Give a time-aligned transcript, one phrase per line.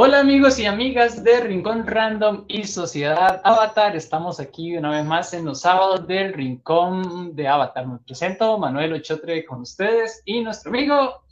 [0.00, 3.96] Hola amigos y amigas de Rincón Random y Sociedad Avatar.
[3.96, 7.84] Estamos aquí una vez más en los sábados del Rincón de Avatar.
[7.84, 11.24] Me presento Manuel Ochotre con ustedes y nuestro amigo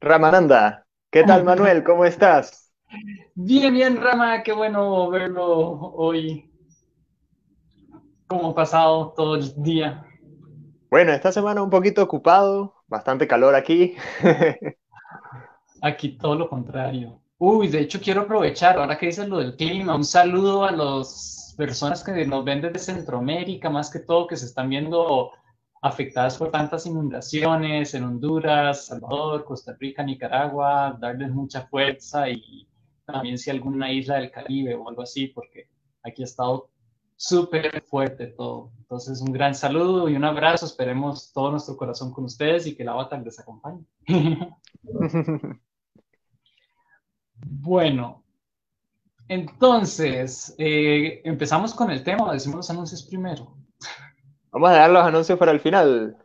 [0.00, 0.86] Ramananda.
[1.10, 1.84] ¿Qué tal Manuel?
[1.84, 2.72] ¿Cómo estás?
[3.34, 6.50] Bien, bien Rama, qué bueno verlo hoy.
[8.28, 10.06] ¿Cómo ha pasado todo el día?
[10.88, 13.94] Bueno, esta semana un poquito ocupado, bastante calor aquí.
[15.82, 17.20] aquí todo lo contrario.
[17.42, 21.54] Uy, de hecho quiero aprovechar, ahora que dices lo del clima, un saludo a las
[21.56, 25.30] personas que nos ven desde Centroamérica, más que todo, que se están viendo
[25.80, 32.68] afectadas por tantas inundaciones en Honduras, Salvador, Costa Rica, Nicaragua, darles mucha fuerza y
[33.06, 35.70] también si alguna isla del Caribe o algo así, porque
[36.02, 36.68] aquí ha estado
[37.16, 38.70] súper fuerte todo.
[38.80, 40.66] Entonces, un gran saludo y un abrazo.
[40.66, 43.86] Esperemos todo nuestro corazón con ustedes y que la Avatar les acompañe.
[47.46, 48.24] Bueno,
[49.28, 53.56] entonces, eh, empezamos con el tema, decimos los anuncios primero.
[54.50, 56.16] Vamos a dar los anuncios para el final.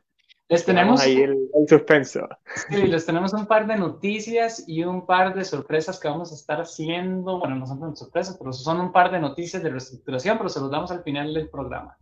[0.48, 2.28] Les tenemos ahí el, suspenso.
[2.70, 6.36] Sí, les tenemos un par de noticias y un par de sorpresas que vamos a
[6.36, 7.40] estar haciendo.
[7.40, 10.70] Bueno, no son sorpresas, pero son un par de noticias de reestructuración, pero se los
[10.70, 11.98] damos al final del programa.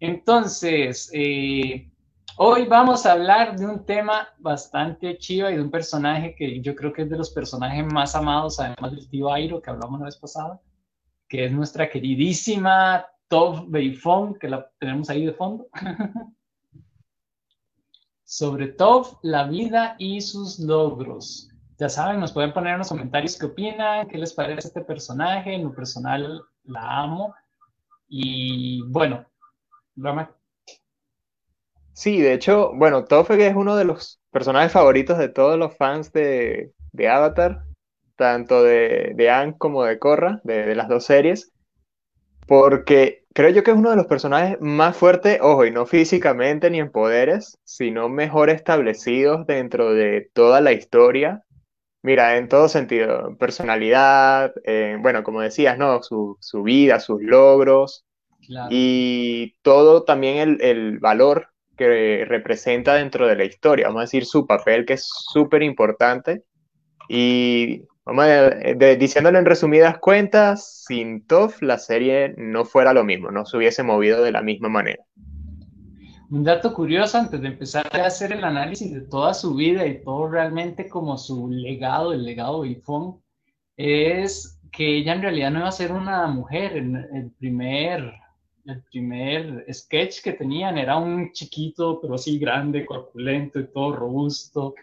[0.00, 1.91] Entonces, eh,
[2.38, 6.74] Hoy vamos a hablar de un tema bastante chido y de un personaje que yo
[6.74, 10.06] creo que es de los personajes más amados, además del tío Airo que hablamos la
[10.06, 10.60] vez pasada,
[11.28, 15.66] que es nuestra queridísima Tov Beifong, que la tenemos ahí de fondo.
[18.24, 21.48] Sobre Tov, la vida y sus logros.
[21.78, 25.54] Ya saben, nos pueden poner en los comentarios qué opinan, qué les parece este personaje.
[25.54, 27.34] En lo personal la amo.
[28.08, 29.24] Y bueno,
[29.96, 30.30] Rama,
[31.92, 36.10] Sí, de hecho, bueno, Toph es uno de los personajes favoritos de todos los fans
[36.12, 36.72] de,
[37.08, 37.64] Avatar,
[38.16, 41.52] tanto de, de Aang como de Korra, de, las dos series,
[42.46, 46.70] porque creo yo que es uno de los personajes más fuertes, ojo, y no físicamente
[46.70, 51.42] ni en poderes, sino mejor establecidos dentro de toda la historia.
[52.02, 56.02] Mira, en todo sentido, personalidad, eh, bueno, como decías, ¿no?
[56.02, 58.04] Su, vida, sus logros,
[58.70, 61.51] y todo también el, el valor
[61.82, 66.42] que representa dentro de la historia, vamos a decir su papel que es súper importante
[67.08, 73.04] y vamos a, de, diciéndolo en resumidas cuentas, sin Toff la serie no fuera lo
[73.04, 75.02] mismo, no se hubiese movido de la misma manera.
[76.30, 80.02] Un dato curioso antes de empezar a hacer el análisis de toda su vida y
[80.02, 83.20] todo realmente como su legado, el legado de Ifón,
[83.76, 86.76] es que ella en realidad no iba a ser una mujer.
[86.76, 88.14] El primer
[88.64, 94.74] el primer sketch que tenían era un chiquito, pero así grande, corpulento y todo robusto.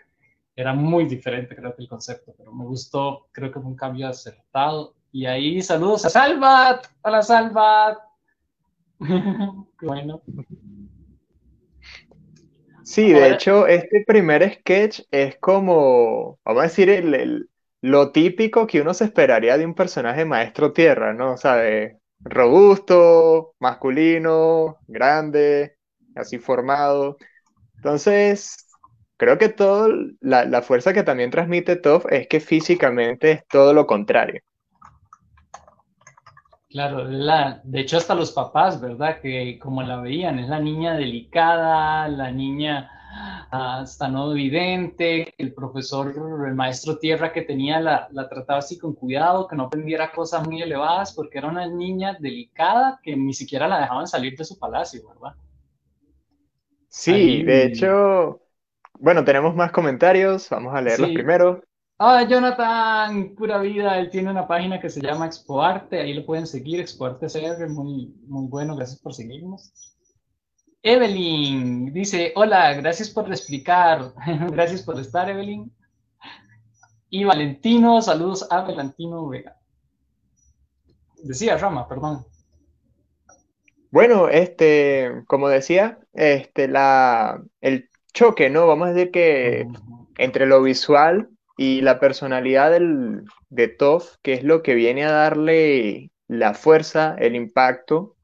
[0.56, 4.08] Era muy diferente, creo que el concepto, pero me gustó, creo que fue un cambio
[4.08, 4.96] acertado.
[5.12, 6.86] Y ahí saludos a Salvat.
[7.02, 7.98] Hola Salvat.
[9.82, 10.22] bueno.
[12.84, 17.48] Sí, de hecho, este primer sketch es como, vamos a decir, el,
[17.82, 21.34] lo típico que uno se esperaría de un personaje maestro tierra, ¿no?
[21.34, 25.78] O sea, de robusto, masculino, grande,
[26.16, 27.18] así formado.
[27.76, 28.68] Entonces,
[29.18, 29.90] creo que todo,
[30.22, 34.42] la, fuerza que también transmite Toph es que físicamente es todo lo contrario.
[36.70, 39.20] Claro, la, de hecho hasta los papás, ¿verdad?
[39.22, 42.92] Que como la veían, es la niña delicada, la niña
[43.52, 46.14] hasta no evidente, el profesor,
[46.48, 50.48] el maestro tierra que tenía la, la, trataba así con cuidado, que no aprendiera cosas
[50.48, 54.60] muy elevadas, porque era una niña delicada que ni siquiera la dejaban salir de su
[54.60, 55.36] palacio, ¿verdad?
[56.88, 58.42] Sí, de hecho,
[59.00, 61.64] bueno, tenemos más comentarios, vamos a leerlos primero.
[61.98, 66.48] Ah, Jonathan, pura vida, él tiene una página que se llama Expoarte, ahí lo pueden
[66.48, 69.74] seguir, Expoarte CR, muy, muy bueno, gracias por seguirnos.
[70.82, 74.14] Evelyn dice, hola, gracias por explicar,
[74.52, 75.72] gracias por estar, Evelyn.
[77.10, 79.58] Y Valentino, saludos a Valentino Vega.
[81.24, 82.26] Decía Rama, perdón.
[83.92, 88.68] Bueno, este, como decía, este, la, el choque, ¿no?
[88.68, 89.68] Vamos a decir que
[90.18, 95.12] entre lo visual y la personalidad del, de Toff, que es lo que viene a
[95.12, 98.16] darle la fuerza, el impacto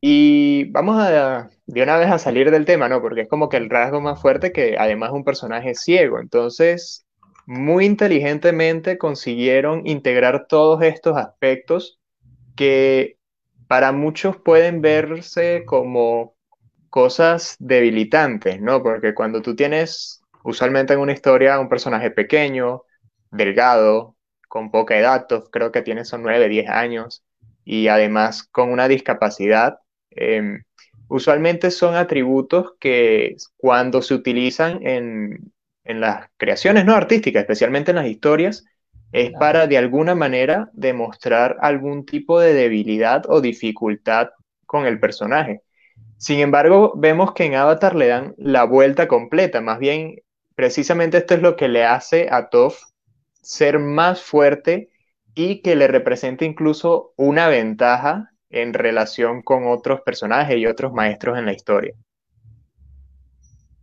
[0.00, 3.00] y vamos a de una vez a salir del tema, ¿no?
[3.00, 6.18] Porque es como que el rasgo más fuerte que además es un personaje ciego.
[6.18, 7.06] Entonces,
[7.46, 12.00] muy inteligentemente consiguieron integrar todos estos aspectos
[12.56, 13.18] que
[13.68, 16.34] para muchos pueden verse como
[16.90, 18.82] cosas debilitantes, ¿no?
[18.82, 22.82] Porque cuando tú tienes usualmente en una historia un personaje pequeño,
[23.30, 24.16] delgado,
[24.48, 27.24] con poca edad, creo que tiene son 9, 10 años,
[27.64, 29.78] y además con una discapacidad.
[30.10, 30.62] Em,
[31.08, 35.52] usualmente son atributos que cuando se utilizan en,
[35.84, 38.64] en las creaciones no artísticas, especialmente en las historias,
[39.12, 44.30] es para de alguna manera demostrar algún tipo de debilidad o dificultad
[44.66, 45.62] con el personaje.
[46.16, 50.16] Sin embargo, vemos que en Avatar le dan la vuelta completa, más bien
[50.54, 52.78] precisamente esto es lo que le hace a Toph
[53.40, 54.90] ser más fuerte
[55.34, 61.38] y que le representa incluso una ventaja en relación con otros personajes y otros maestros
[61.38, 61.94] en la historia.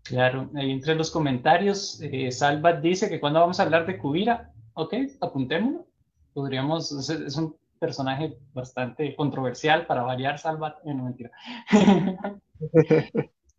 [0.03, 4.51] Claro, ahí entre los comentarios, eh, Salvat dice que cuando vamos a hablar de Kubira,
[4.73, 5.85] ok, apuntémoslo.
[6.33, 11.31] Podríamos, es, un personaje bastante controversial para variar, Salvat, eh, no mentira.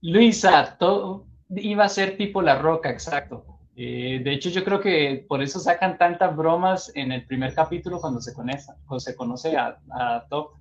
[0.01, 3.45] Luisa, todo iba a ser tipo La Roca, exacto.
[3.77, 8.01] Eh, de hecho, yo creo que por eso sacan tantas bromas en el primer capítulo
[8.01, 10.58] cuando se conoce, cuando se conoce a, a Top.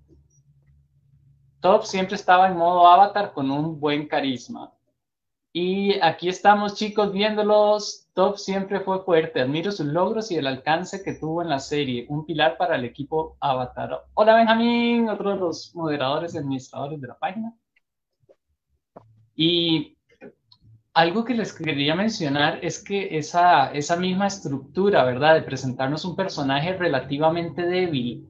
[1.59, 4.71] Top siempre estaba en modo avatar con un buen carisma.
[5.53, 8.07] Y aquí estamos, chicos, viéndolos.
[8.13, 9.41] Top siempre fue fuerte.
[9.41, 12.05] Admiro sus logros y el alcance que tuvo en la serie.
[12.09, 14.03] Un pilar para el equipo Avatar.
[14.13, 17.55] Hola, Benjamín, otro de los moderadores y administradores de la página.
[19.35, 19.97] Y
[20.93, 25.35] algo que les quería mencionar es que esa, esa misma estructura, ¿verdad?
[25.35, 28.27] De presentarnos un personaje relativamente débil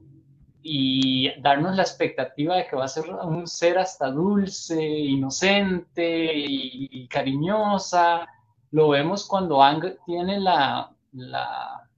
[0.62, 7.06] y darnos la expectativa de que va a ser un ser hasta dulce, inocente y,
[7.08, 8.26] cariñosa.
[8.70, 11.88] Lo vemos cuando Ang tiene la, la,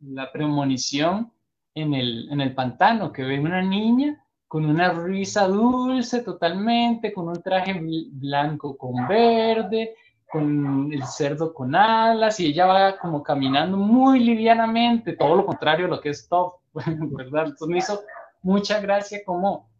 [0.00, 1.32] la premonición
[1.74, 7.28] en el, en el pantano, que ve una niña con una risa dulce totalmente, con
[7.28, 7.80] un traje
[8.12, 9.96] blanco con verde,
[10.30, 15.86] con el cerdo con alas, y ella va como caminando muy livianamente, todo lo contrario
[15.86, 17.46] lo que es Top ¿verdad?
[17.46, 18.00] Entonces me hizo
[18.42, 19.70] mucha gracia cómo,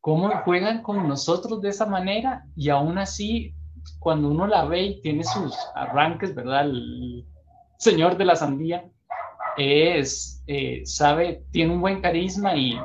[0.00, 3.54] cómo juegan con nosotros de esa manera y aún así,
[4.00, 6.66] cuando uno la ve y tiene sus arranques, ¿verdad?
[6.66, 7.24] El
[7.78, 8.84] señor de la sandía
[9.56, 12.78] es, eh, sabe, tiene un buen carisma y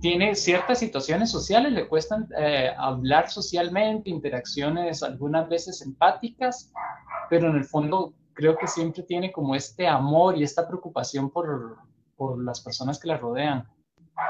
[0.00, 6.72] tiene ciertas situaciones sociales, le cuestan eh, hablar socialmente, interacciones algunas veces empáticas,
[7.28, 11.76] pero en el fondo creo que siempre tiene como este amor y esta preocupación por,
[12.16, 13.68] por las personas que la rodean.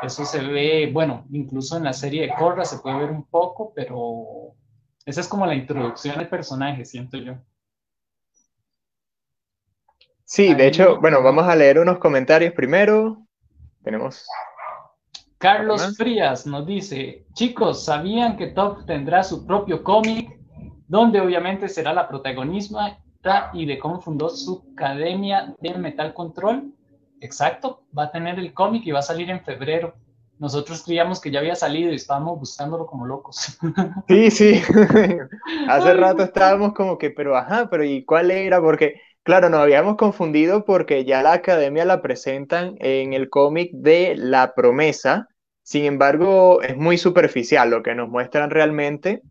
[0.02, 3.73] Eso se ve, bueno, incluso en la serie de Korra se puede ver un poco,
[3.75, 4.55] pero
[5.05, 7.34] esa es como la introducción al personaje, siento yo.
[10.25, 13.26] Sí, de hecho, bueno, vamos a leer unos comentarios primero.
[13.82, 14.25] Tenemos.
[15.40, 20.38] Carlos Frías nos dice: Chicos, ¿sabían que Top tendrá su propio cómic?
[20.87, 23.00] Donde obviamente será la protagonista
[23.54, 26.75] y de cómo fundó su academia de Metal Control.
[27.20, 29.94] Exacto, va a tener el cómic y va a salir en febrero.
[30.38, 33.58] Nosotros creíamos que ya había salido y estábamos buscándolo como locos.
[34.08, 34.62] Sí, sí.
[35.69, 38.60] Hace rato estábamos como que, pero ajá, pero ¿y cuál era?
[38.60, 44.16] Porque, claro, nos habíamos confundido porque ya la academia la presentan en el cómic de
[44.16, 45.30] La Promesa.
[45.70, 49.22] Sin embargo, es muy superficial lo que nos muestran realmente.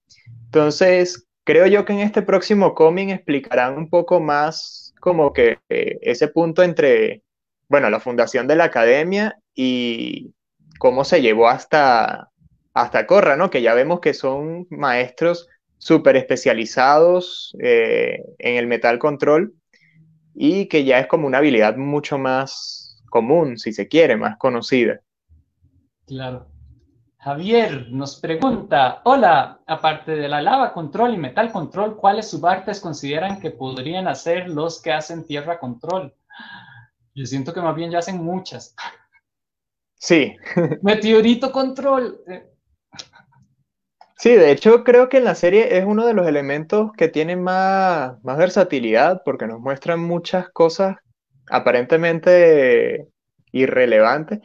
[0.46, 6.00] Entonces, creo yo que en este próximo cómic explicarán un poco más como que eh,
[6.02, 7.24] ese punto entre
[7.68, 10.34] bueno, la fundación de la academia y
[10.78, 12.30] cómo se llevó hasta,
[12.74, 13.50] hasta Corra, ¿no?
[13.50, 19.56] Que ya vemos que son maestros súper especializados eh, en el metal control
[20.34, 25.02] y que ya es como una habilidad mucho más común, si se quiere, más conocida.
[26.10, 26.48] Claro.
[27.20, 33.40] Javier nos pregunta, hola, aparte de la lava control y metal control, ¿cuáles subartes consideran
[33.40, 36.16] que podrían hacer los que hacen tierra control?
[37.14, 38.76] Yo siento que más bien ya hacen muchas.
[39.94, 40.36] Sí.
[40.82, 42.24] Meteorito control.
[44.18, 47.36] Sí, de hecho creo que en la serie es uno de los elementos que tiene
[47.36, 50.98] más, más versatilidad porque nos muestran muchas cosas
[51.52, 53.10] aparentemente
[53.52, 54.40] irrelevantes.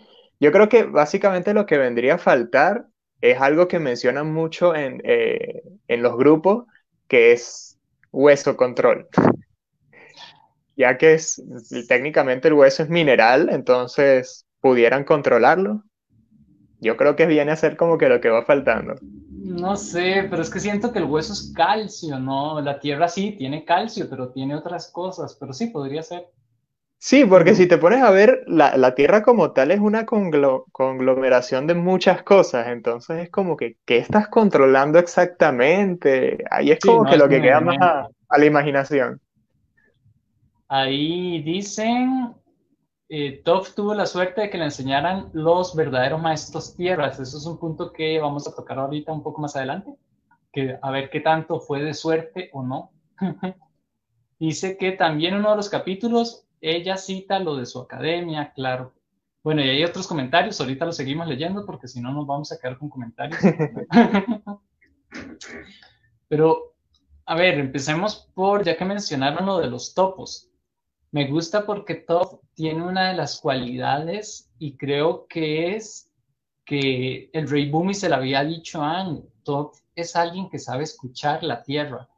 [0.44, 2.84] Yo creo que básicamente lo que vendría a faltar
[3.22, 6.66] es algo que mencionan mucho en, eh, en los grupos,
[7.08, 7.78] que es
[8.12, 9.08] hueso control
[10.76, 11.42] ya que es,
[11.88, 15.82] técnicamente el hueso es mineral, entonces pudieran controlarlo.
[16.78, 18.96] Yo creo que viene a ser como que lo que va faltando.
[19.00, 22.60] No sé, pero es que siento que el hueso es calcio, ¿no?
[22.60, 26.28] La tierra sí tiene calcio, pero tiene otras cosas, pero sí podría ser.
[26.98, 31.74] Sí, porque si te pones a ver, la, tierra como tal es una conglomeración de
[31.74, 36.42] muchas cosas, entonces es como que, ¿qué estás controlando exactamente?
[36.50, 39.20] Ahí es como que lo que queda más a la imaginación.
[40.68, 42.34] Ahí dicen,
[43.08, 47.20] eh, Toph tuvo la suerte de que le enseñaran los verdaderos maestros tierras.
[47.20, 49.94] Eso es un punto que vamos a tocar ahorita un poco más adelante,
[50.52, 52.90] que a ver qué tanto fue de suerte o no.
[54.40, 58.94] Dice que también uno de los capítulos, ella cita lo de su academia, claro.
[59.42, 62.58] Bueno, y hay otros comentarios, ahorita los seguimos leyendo porque si no nos vamos a
[62.58, 63.38] quedar con comentarios.
[66.28, 66.74] Pero,
[67.26, 70.50] a ver, empecemos por, ya que mencionaron lo de los topos.
[71.10, 76.10] Me gusta porque Top tiene una de las cualidades y creo que es
[76.64, 79.06] que el rey Bumi se lo había dicho a
[79.42, 82.08] Top es alguien que sabe escuchar la tierra.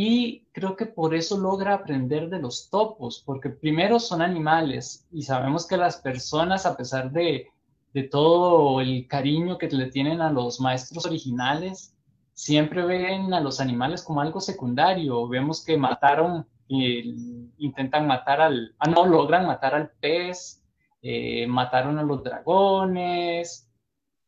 [0.00, 5.22] Y creo que por eso logra aprender de los topos, porque primero son animales y
[5.22, 7.48] sabemos que las personas, a pesar de,
[7.92, 11.96] de todo el cariño que le tienen a los maestros originales,
[12.32, 15.26] siempre ven a los animales como algo secundario.
[15.26, 20.62] Vemos que mataron, intentan matar al, ah, no, logran matar al pez,
[21.02, 23.68] eh, mataron a los dragones.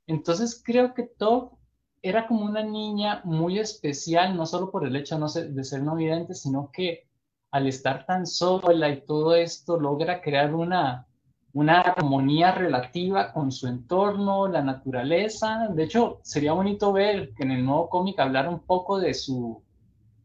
[0.08, 1.59] Entonces creo que Top
[2.02, 6.34] era como una niña muy especial, no solo por el hecho de ser no vidente,
[6.34, 7.06] sino que
[7.50, 11.06] al estar tan sola y todo esto logra crear una,
[11.52, 15.68] una armonía relativa con su entorno, la naturaleza.
[15.68, 19.62] De hecho, sería bonito ver que en el nuevo cómic hablara un poco de su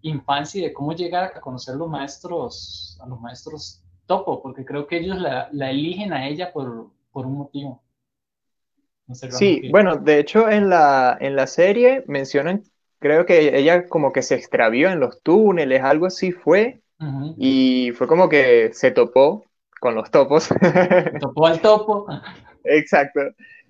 [0.01, 4.85] infancia y de cómo llegar a conocer los maestros, a los maestros topo, porque creo
[4.87, 7.84] que ellos la, la eligen a ella por, por un motivo
[9.11, 12.63] sí, bueno, de hecho en la, en la serie mencionan,
[12.99, 16.81] creo que ella como que se extravió en los túneles, algo así fue,
[17.37, 19.45] y fue como que se topó
[19.79, 20.49] con los topos.
[21.19, 22.07] Topó al topo.
[22.63, 23.19] Exacto.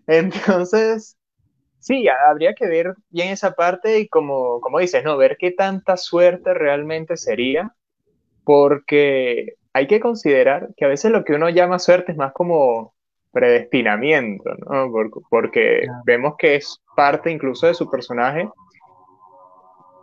[0.07, 1.17] Entonces,
[1.79, 5.17] sí, habría que ver bien esa parte y como, como dices, ¿no?
[5.17, 7.75] Ver qué tanta suerte realmente sería,
[8.45, 12.94] porque hay que considerar que a veces lo que uno llama suerte es más como
[13.35, 14.89] predestinamiento, ¿no?
[15.29, 18.47] Porque, vemos que es parte incluso de su personaje,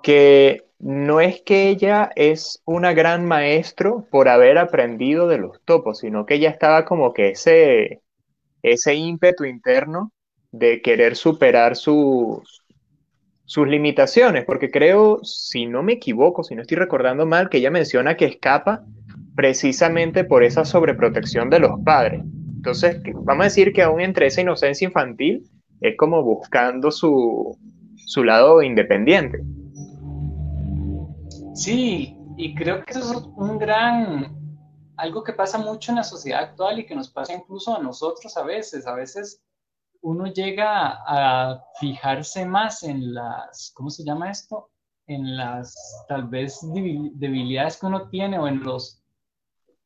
[0.03, 6.01] que no es que ella es una gran maestro por haber aprendido de los topos,
[6.01, 8.03] sino que ella estaba como que ese,
[8.63, 10.13] ese ímpetu interno
[10.51, 12.63] de querer superar sus,
[13.47, 17.71] sus limitaciones, porque creo, si no me equivoco, si no estoy recordando mal, que ella
[17.71, 18.85] menciona que escapa
[19.35, 22.23] precisamente por esa sobreprotección de los padres.
[22.63, 25.51] Entonces, vamos a decir que aún entre esa inocencia infantil
[25.81, 27.59] es como buscando su,
[28.07, 29.43] su lado independiente.
[31.55, 34.33] Sí, y creo que eso es un gran,
[34.97, 38.37] algo que pasa mucho en la sociedad actual y que nos pasa incluso a nosotros
[38.37, 38.87] a veces.
[38.87, 39.43] A veces
[40.01, 44.71] uno llega a fijarse más en las, ¿cómo se llama esto?
[45.09, 45.77] En las
[46.07, 49.03] tal vez debilidades que uno tiene o en los,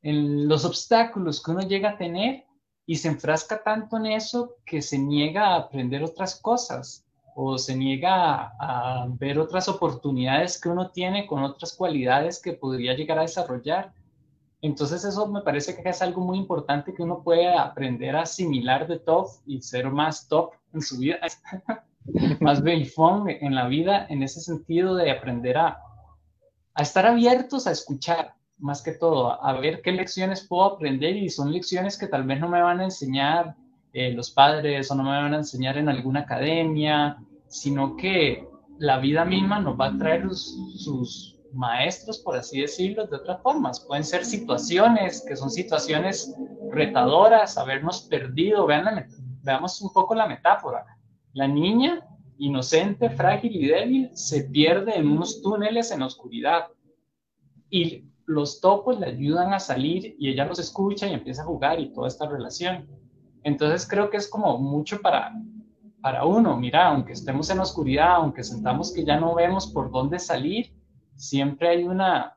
[0.03, 2.46] en los obstáculos que uno llega a tener
[2.87, 7.77] y se enfrasca tanto en eso que se niega a aprender otras cosas o se
[7.77, 13.23] niega a, ver otras oportunidades que uno tiene con otras cualidades que podría llegar a
[13.23, 13.93] desarrollar.
[14.63, 18.87] Entonces eso me parece que es algo muy importante que uno puede aprender a asimilar
[18.87, 21.19] de top y ser más top en su vida,
[22.41, 25.79] más belfón en la vida, en ese sentido de aprender a,
[26.73, 31.29] a estar abiertos a escuchar, más que todo, a ver qué lecciones puedo aprender y
[31.29, 33.55] son lecciones que tal vez no me van a enseñar
[33.93, 38.47] eh, los padres o no me van a enseñar en alguna academia, sino que
[38.79, 43.81] la vida misma nos va a traer sus maestros, por así decirlo, de otras formas.
[43.81, 46.35] Pueden ser situaciones que son situaciones
[46.71, 48.67] retadoras, habernos perdido.
[48.67, 49.07] Vean
[49.43, 50.85] veamos un poco la metáfora.
[51.33, 52.07] La niña,
[52.39, 56.67] inocente, frágil y débil, se pierde en unos túneles en la oscuridad.
[57.71, 61.81] Y los topos le ayudan a salir y ella los escucha y empieza a jugar
[61.81, 62.87] y toda esta relación.
[63.45, 65.33] Entonces creo que es como mucho para,
[66.01, 70.19] para uno, mira, aunque estemos en oscuridad, aunque sentamos que ya no vemos por dónde
[70.19, 70.73] salir,
[71.15, 72.37] siempre hay una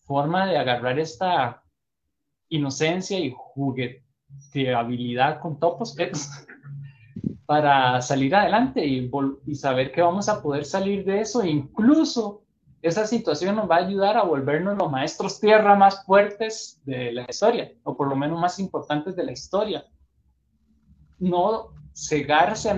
[0.00, 1.62] forma de agarrar esta
[2.48, 3.34] inocencia y
[4.74, 5.96] habilidad con topos
[7.46, 9.10] para salir adelante y,
[9.54, 12.43] saber que vamos a poder salir de eso incluso
[12.84, 17.24] esa situación nos va a ayudar a volvernos los maestros tierra más fuertes de la
[17.26, 19.86] historia, o por lo menos más importantes de la historia.
[21.18, 22.68] No cegarse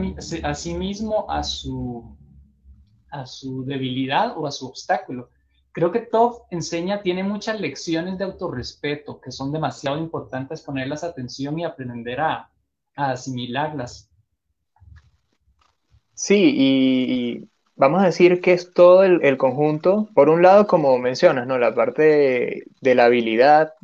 [0.44, 2.16] a, sí mismo a su,
[3.10, 5.30] a su debilidad o a su obstáculo.
[5.72, 11.58] Creo que Tov enseña, tiene muchas lecciones de autorrespeto que son demasiado importantes ponerlas atención
[11.58, 12.48] y aprender a,
[12.94, 14.08] asimilarlas.
[16.14, 21.46] Sí, y vamos a decir que es todo el, conjunto, por un lado, como mencionas,
[21.46, 21.58] ¿no?
[21.58, 23.74] La parte de, la habilidad,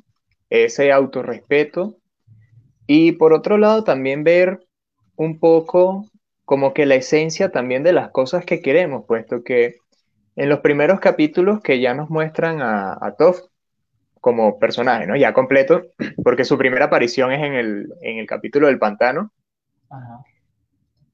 [0.51, 1.97] ese autorrespeto,
[2.87, 4.67] Y por otro lado, también ver
[5.17, 6.07] un poco
[6.45, 9.77] como que la esencia también de las cosas que queremos, puesto que
[10.37, 13.41] en los primeros capítulos que ya nos muestran a, a Toph
[14.21, 15.17] como personaje, ¿no?
[15.17, 15.83] Ya completo,
[16.25, 19.33] porque su primera aparición es en el, en el capítulo del pantano.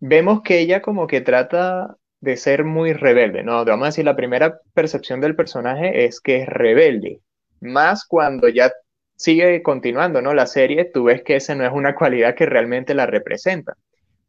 [0.00, 3.64] Vemos que ella como que trata de ser muy rebelde, ¿no?
[3.64, 7.20] Vamos a decir, la primera percepción del personaje es que es rebelde,
[7.60, 8.72] más cuando ya
[9.16, 10.34] sigue continuando, ¿no?
[10.34, 13.76] La serie, tú ves que esa no es una cualidad que realmente la representa,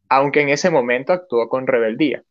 [0.08, 2.22] aunque en ese momento actuó con rebeldía,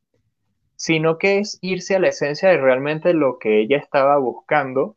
[0.76, 4.96] sino que es irse a la esencia de realmente lo que ella estaba buscando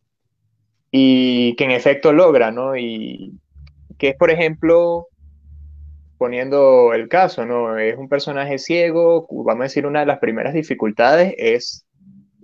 [0.91, 2.77] y que en efecto logra, ¿no?
[2.77, 3.41] Y
[3.99, 5.09] que es, por ejemplo,
[6.23, 7.77] poniendo el caso, ¿no?
[7.77, 11.85] Es un personaje ciego, vamos a decir, una de las primeras dificultades es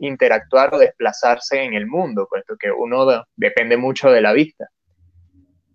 [0.01, 3.07] interactuar o desplazarse en el mundo, puesto que uno
[3.37, 4.67] depende mucho de la vista.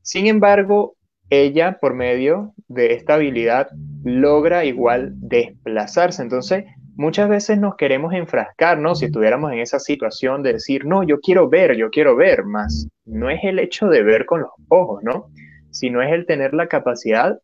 [0.02, 0.98] Sin embargo,
[1.30, 3.70] ella, por medio de esta habilidad,
[4.04, 6.24] logra igual desplazarse.
[6.24, 6.66] Entonces,
[6.98, 8.96] muchas veces nos queremos enfrascar, ¿no?
[8.96, 12.86] Si estuviéramos en esa situación de decir, no, yo quiero ver, yo quiero ver, más
[13.06, 15.28] no es el hecho de ver con los ojos, ¿no?
[15.72, 17.40] Sino es el tener la capacidad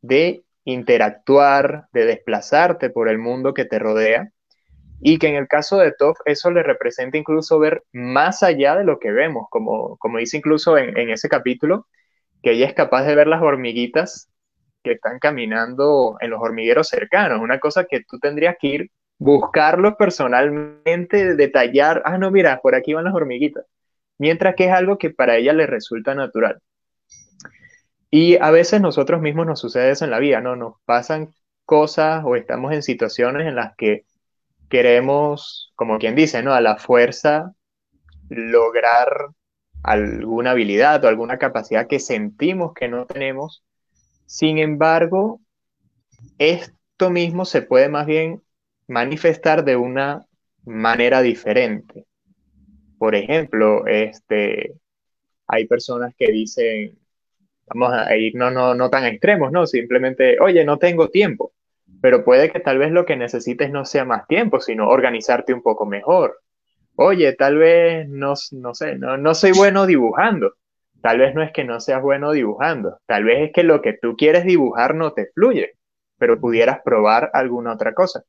[0.00, 4.30] de interactuar, de desplazarte por el mundo que te rodea.
[5.00, 8.84] Y que en el caso de Toph eso le representa incluso ver más allá de
[8.84, 11.86] lo que vemos, como, como dice incluso en, en ese capítulo,
[12.42, 14.28] que ella es capaz de ver las hormiguitas
[14.82, 19.96] que están caminando en los hormigueros cercanos, una cosa que tú tendrías que ir buscarlo
[19.96, 23.64] personalmente, detallar, ah, no, mira, por aquí van las hormiguitas,
[24.18, 26.60] mientras que es algo que para ella le resulta natural.
[28.10, 30.56] Y a veces nosotros mismos nos sucede eso en la vida, ¿no?
[30.56, 31.34] Nos pasan
[31.64, 34.06] cosas o estamos en situaciones en las que
[34.70, 36.54] queremos, como quien dice, ¿no?
[36.54, 37.52] A la fuerza
[38.30, 39.28] lograr
[39.82, 43.62] alguna habilidad o alguna capacidad que sentimos que no tenemos
[44.28, 45.40] sin embargo,
[46.36, 48.42] esto mismo se puede más bien
[48.86, 50.26] manifestar de una
[50.66, 52.06] manera diferente.
[52.98, 54.74] Por ejemplo, este,
[55.46, 56.98] hay personas que dicen,
[57.74, 59.66] vamos a ir no, no, no tan extremos, ¿no?
[59.66, 61.52] Simplemente, oye, no tengo tiempo,
[62.00, 65.62] pero puede que tal vez lo que necesites no sea más tiempo, sino organizarte un
[65.62, 66.40] poco mejor.
[66.96, 70.54] Oye, tal vez no, no sé, no, no soy bueno dibujando,
[71.00, 73.92] Tal vez no es que no seas bueno dibujando, tal vez es que lo que
[73.92, 75.74] tú quieres dibujar no te fluye,
[76.18, 78.24] pero pudieras probar alguna otra cosa.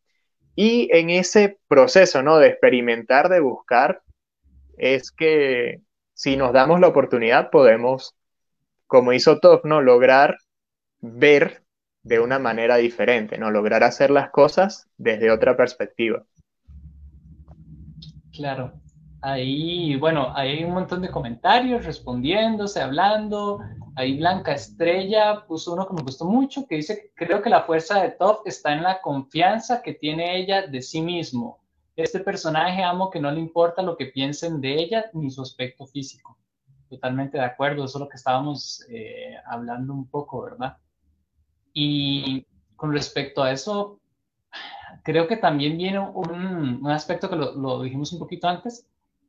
[0.56, 2.38] Y en ese proceso, ¿no?
[2.38, 4.02] De experimentar, de buscar,
[4.78, 5.82] es que
[6.14, 8.16] si nos damos la oportunidad podemos,
[8.90, 9.82] como hizo Top, ¿no?
[9.82, 10.40] Lograr
[11.00, 11.64] ver
[12.04, 13.52] de una manera diferente, ¿no?
[13.52, 16.26] Lograr hacer las cosas desde otra perspectiva.
[18.34, 18.74] Claro,
[19.22, 23.60] Ahí, bueno, hay un montón de comentarios respondiéndose, hablando.
[23.96, 28.02] Ahí Blanca Estrella puso uno que me gustó mucho, que dice, creo que la fuerza
[28.02, 31.60] de Top está en la confianza que tiene ella de sí mismo.
[31.98, 35.86] Este personaje amo que no le importa lo que piensen de ella ni su aspecto
[35.86, 36.39] físico.
[36.90, 40.78] Totalmente de acuerdo, eso es lo que estábamos eh, hablando un poco, ¿verdad?
[41.74, 44.00] Y con respecto a eso,
[45.04, 48.88] creo que también viene un, un aspecto que lo, lo dijimos un poquito antes,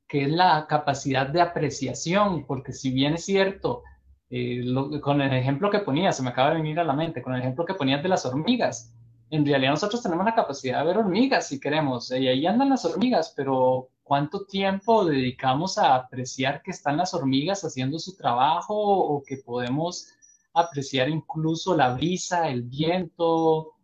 [0.09, 3.83] que es la capacidad de apreciación, porque si bien es cierto,
[4.31, 4.65] eh,
[5.01, 7.41] con el ejemplo que ponía, se me acaba de venir a la mente, con el
[7.41, 8.95] ejemplo que ponías de las hormigas,
[9.31, 12.85] en realidad nosotros tenemos la capacidad de ver hormigas si queremos, y ahí andan las
[12.85, 19.23] hormigas, pero ¿cuánto tiempo dedicamos a apreciar que están las hormigas haciendo su trabajo o
[19.23, 20.09] que podemos
[20.53, 23.75] apreciar incluso la brisa, el viento,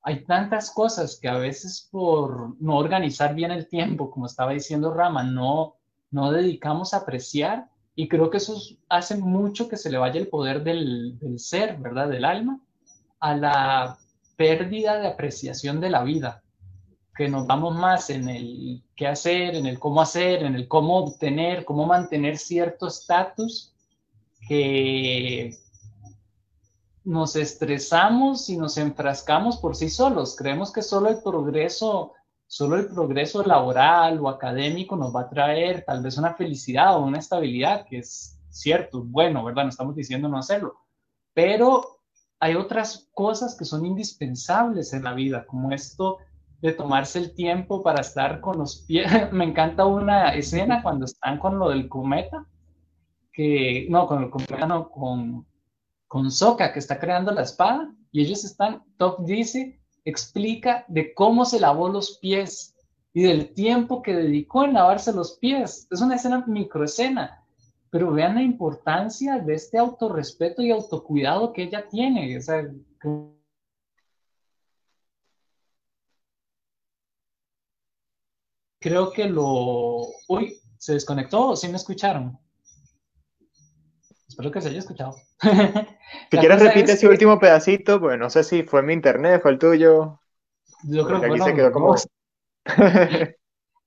[0.00, 4.94] hay tantas cosas que a veces por no organizar bien el tiempo, como estaba diciendo
[4.94, 5.74] Rama, no,
[6.12, 8.54] no dedicamos a apreciar y creo que eso
[8.88, 12.08] hace mucho que se le vaya el poder del, del ser, ¿verdad?
[12.08, 12.60] Del alma,
[13.18, 13.98] a la
[14.36, 16.41] pérdida de apreciación de la vida,
[17.14, 20.98] que nos vamos más en el qué hacer, en el cómo hacer, en el cómo
[20.98, 23.74] obtener, cómo mantener cierto estatus
[24.48, 25.58] que
[27.04, 30.36] nos estresamos y nos enfrascamos por sí solos.
[30.36, 32.12] Creemos que solo el progreso,
[32.46, 37.04] solo el progreso laboral o académico nos va a traer tal vez una felicidad o
[37.04, 39.64] una estabilidad, que es cierto, bueno, ¿verdad?
[39.64, 40.76] No estamos diciendo no hacerlo.
[41.34, 42.00] Pero
[42.38, 46.18] hay otras cosas que son indispensables en la vida, como esto
[46.62, 49.06] de tomarse el tiempo para estar con los pies.
[49.32, 52.46] Me encanta una escena cuando están con lo del cometa,
[53.32, 55.46] que no, con el cometa, no, con
[56.12, 61.58] con que está creando la espada y ellos están, Top dice, explica de cómo se
[61.58, 62.76] lavó los pies
[63.14, 65.88] y del tiempo que dedicó en lavarse los pies.
[65.90, 67.42] Es una escena, microescena.
[67.88, 72.36] pero vean la importancia de este autorrespeto y autocuidado que ella tiene.
[72.36, 72.62] O sea,
[78.82, 80.08] creo que lo...
[80.28, 82.38] Uy, ¿se desconectó o sí me escucharon?
[84.28, 85.16] Espero que se haya escuchado.
[86.30, 89.58] si quieres repite ese último pedacito, pues no sé si fue mi internet, fue el
[89.58, 90.20] tuyo.
[90.84, 91.94] Yo creo que aquí se quedó como...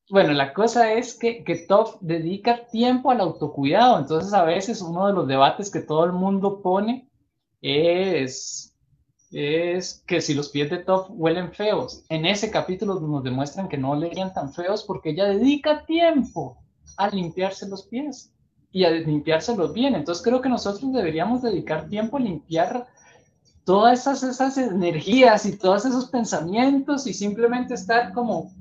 [0.07, 5.07] Bueno, la cosa es que, que Top dedica tiempo al autocuidado, entonces a veces uno
[5.07, 7.09] de los debates que todo el mundo pone
[7.59, 8.74] es,
[9.37, 12.05] es que si los pies de Top huelen feos.
[12.07, 16.57] En ese capítulo nos demuestran que no olerían tan feos porque ella dedica tiempo
[16.95, 18.31] a limpiarse los pies
[18.71, 19.93] y a limpiárselos bien.
[19.93, 22.87] Entonces creo que nosotros deberíamos dedicar tiempo a limpiar
[23.65, 28.53] todas esas, esas energías y todos esos pensamientos y simplemente estar como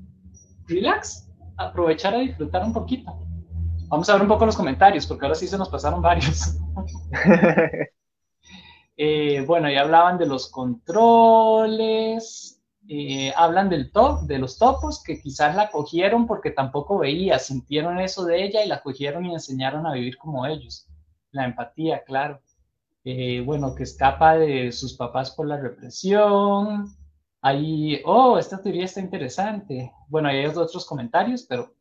[0.67, 3.17] relax aprovechar a disfrutar un poquito.
[3.87, 6.57] Vamos a ver un poco los comentarios, porque ahora sí se nos pasaron varios.
[8.97, 10.91] Eh, bueno, ya hablaban de los controles,
[12.87, 17.99] eh, hablan del top, de los topos, que quizás la cogieron porque tampoco veía, sintieron
[17.99, 20.87] eso de ella y la cogieron y enseñaron a vivir como ellos.
[21.31, 22.41] La empatía, claro.
[23.03, 26.95] Eh, bueno, que escapa de sus papás por la represión,
[27.47, 29.91] Ahí, oh, esta teoría está interesante.
[30.07, 31.75] Bueno, hay otros comentarios, pero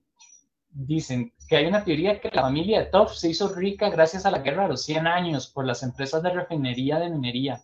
[0.69, 4.31] dicen que hay una teoría que la familia de Top se hizo rica gracias a
[4.31, 7.63] la guerra de los 100 años por las empresas de refinería de minería.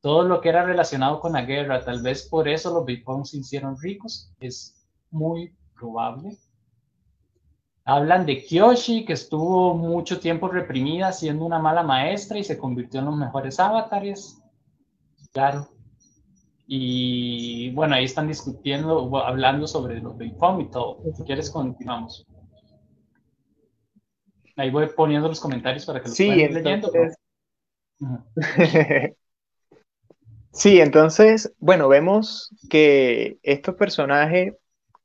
[0.00, 3.38] Todo lo que era relacionado con la guerra, tal vez por eso los Bitcoins se
[3.38, 6.36] hicieron ricos, es muy probable.
[7.84, 13.00] Hablan de Kyoshi, que estuvo mucho tiempo reprimida siendo una mala maestra y se convirtió
[13.00, 14.40] en los mejores avatares.
[15.32, 15.68] Claro,
[16.70, 20.98] y bueno, ahí están discutiendo, hablando sobre los Bitcoin y todo.
[21.16, 22.26] Si quieres, continuamos.
[24.58, 26.90] Ahí voy poniendo los comentarios para que los sí, leyendo.
[30.52, 34.58] sí, entonces, bueno, vemos que este personaje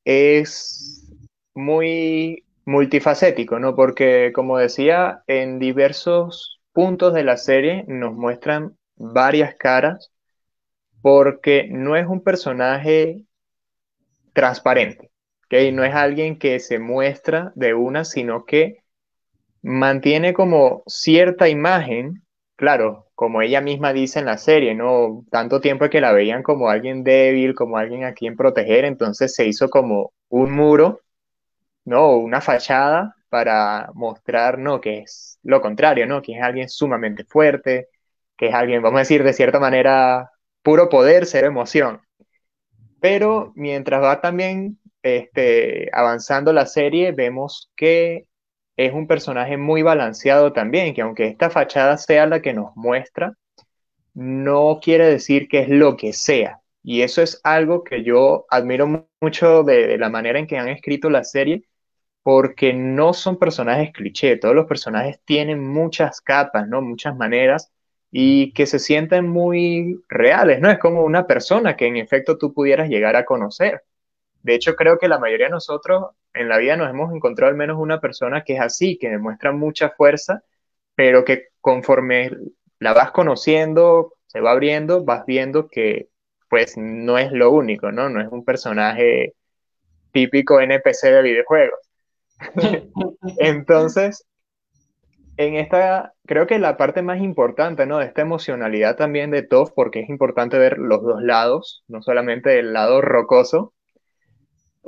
[0.05, 1.07] es
[1.53, 3.75] muy multifacético, ¿no?
[3.75, 10.11] Porque, como decía, en diversos puntos de la serie nos muestran varias caras
[11.03, 13.23] porque no es un personaje
[14.33, 15.11] transparente,
[15.45, 15.71] ¿okay?
[15.71, 18.83] no es alguien que se muestra de una, sino que
[19.63, 22.23] mantiene como cierta imagen,
[22.56, 25.26] claro, como ella misma dice en la serie, ¿no?
[25.32, 29.47] Tanto tiempo que la veían como alguien débil, como alguien a quien proteger, entonces se
[29.47, 31.02] hizo como un muro,
[31.86, 32.17] ¿no?
[32.17, 34.82] Una fachada para mostrar, ¿no?
[34.82, 36.21] Que es lo contrario, ¿no?
[36.21, 37.89] Que es alguien sumamente fuerte,
[38.38, 42.02] que es alguien, vamos a decir, de cierta manera puro poder, cero emoción.
[42.99, 48.28] Pero mientras va también este, avanzando la serie, vemos que
[48.77, 53.33] es un personaje muy balanceado también, que aunque esta fachada sea la que nos muestra,
[54.13, 56.62] no quiere decir que es lo que sea.
[56.83, 60.69] Y eso es algo que yo admiro mucho de, de la manera en que han
[60.69, 61.63] escrito la serie,
[62.23, 66.81] porque no son personajes cliché, todos los personajes tienen muchas capas, ¿no?
[66.81, 67.71] Muchas maneras
[68.12, 70.69] y que se sienten muy reales, ¿no?
[70.69, 73.83] Es como una persona que en efecto tú pudieras llegar a conocer.
[74.43, 77.58] De hecho, creo que la mayoría de nosotros en la vida nos hemos encontrado al
[77.58, 80.43] menos una persona que es así, que demuestra mucha fuerza,
[80.95, 82.32] pero que conforme
[82.79, 86.10] la vas conociendo, se va abriendo, vas viendo que
[86.49, 88.10] pues no es lo único, ¿no?
[88.10, 89.34] No es un personaje
[90.12, 91.79] típico NPC de videojuegos.
[93.39, 94.25] Entonces,
[95.38, 97.97] en esta, creo que la parte más importante, ¿no?
[97.97, 102.60] De esta emocionalidad también de Toph, porque es importante ver los dos lados, no solamente
[102.60, 103.72] el lado rocoso,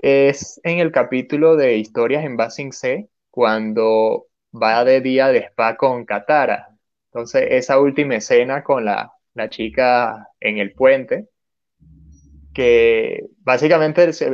[0.02, 5.78] es en el capítulo de Historias en Basing C, cuando va de día de spa
[5.78, 6.70] con Katara.
[7.08, 11.30] Entonces, esa última escena con la, la chica en el puente,
[12.54, 14.32] que básicamente se,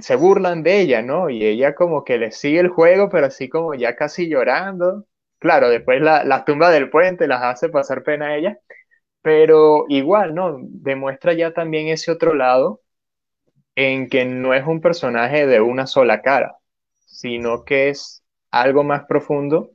[0.00, 1.30] se, burlan de ella, ¿no?
[1.30, 5.06] Y ella como que le sigue el juego, pero así como ya casi llorando
[5.40, 8.58] claro, después la, la tumba del puente las hace pasar pena a ella,
[9.22, 10.58] pero igual, ¿no?
[10.62, 12.82] Demuestra ya también ese otro lado
[13.74, 16.56] en que no es un personaje de una sola cara,
[17.06, 19.70] sino que es algo más profundo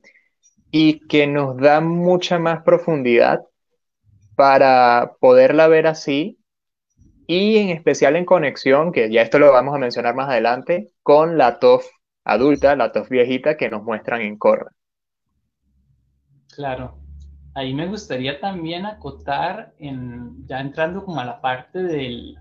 [0.72, 3.40] y que nos da mucha más profundidad
[4.36, 6.38] para poderla ver así
[7.28, 11.38] y en especial en conexión, que ya esto lo vamos a mencionar más adelante, con
[11.38, 11.86] la TOF
[12.24, 14.72] adulta, la TOF viejita que nos muestran en Corra.
[16.54, 17.00] Claro.
[17.56, 22.38] Ahí me gustaría también acotar, en, ya entrando como a la parte del,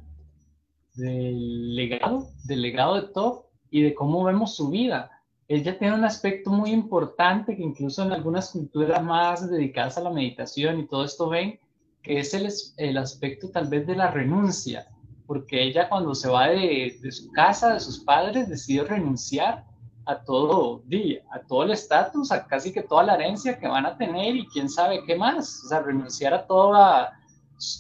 [0.95, 5.11] del legado, del legado de Top y de cómo vemos su vida.
[5.49, 10.11] ella tiene un aspecto muy importante que incluso en algunas culturas más dedicadas a la
[10.11, 11.59] meditación y todo esto ven,
[12.03, 14.87] que es el, el aspecto tal vez de la renuncia,
[15.27, 19.65] porque ella cuando se va de, de su casa, de sus padres, decide renunciar
[20.07, 23.87] a todo día, a todo el estatus, a casi que toda la herencia que van
[23.87, 27.13] a tener y quién sabe qué más, o sea, renunciar a toda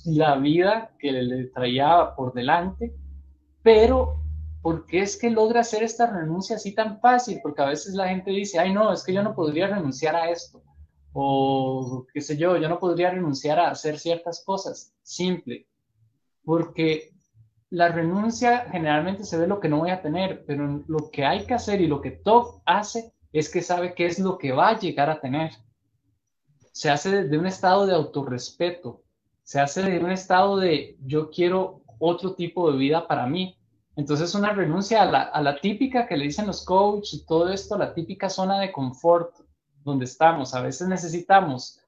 [0.07, 2.95] la vida que le traía por delante,
[3.65, 4.21] pero
[4.63, 7.41] ¿por qué es que logra hacer esta renuncia así tan fácil?
[7.43, 10.31] Porque a veces la gente dice, ay no, es que yo no podría renunciar a
[10.31, 10.63] esto,
[11.13, 15.67] o qué sé yo, yo no podría renunciar a hacer ciertas cosas, simple,
[16.45, 17.15] porque
[17.71, 21.47] la renuncia generalmente se ve lo que no voy a tener, pero lo que hay
[21.47, 24.69] que hacer y lo que Top hace es que sabe qué es lo que va
[24.69, 25.53] a llegar a tener.
[26.73, 29.03] Se hace desde un estado de autorrespeto,
[29.43, 33.57] se hace desde un estado de yo quiero otro tipo de vida para mí.
[33.97, 37.95] Entonces una renuncia a la, típica que le dicen los coaches y todo esto, la
[37.95, 39.35] típica zona de confort
[39.85, 40.55] donde estamos.
[40.55, 41.81] A veces necesitamos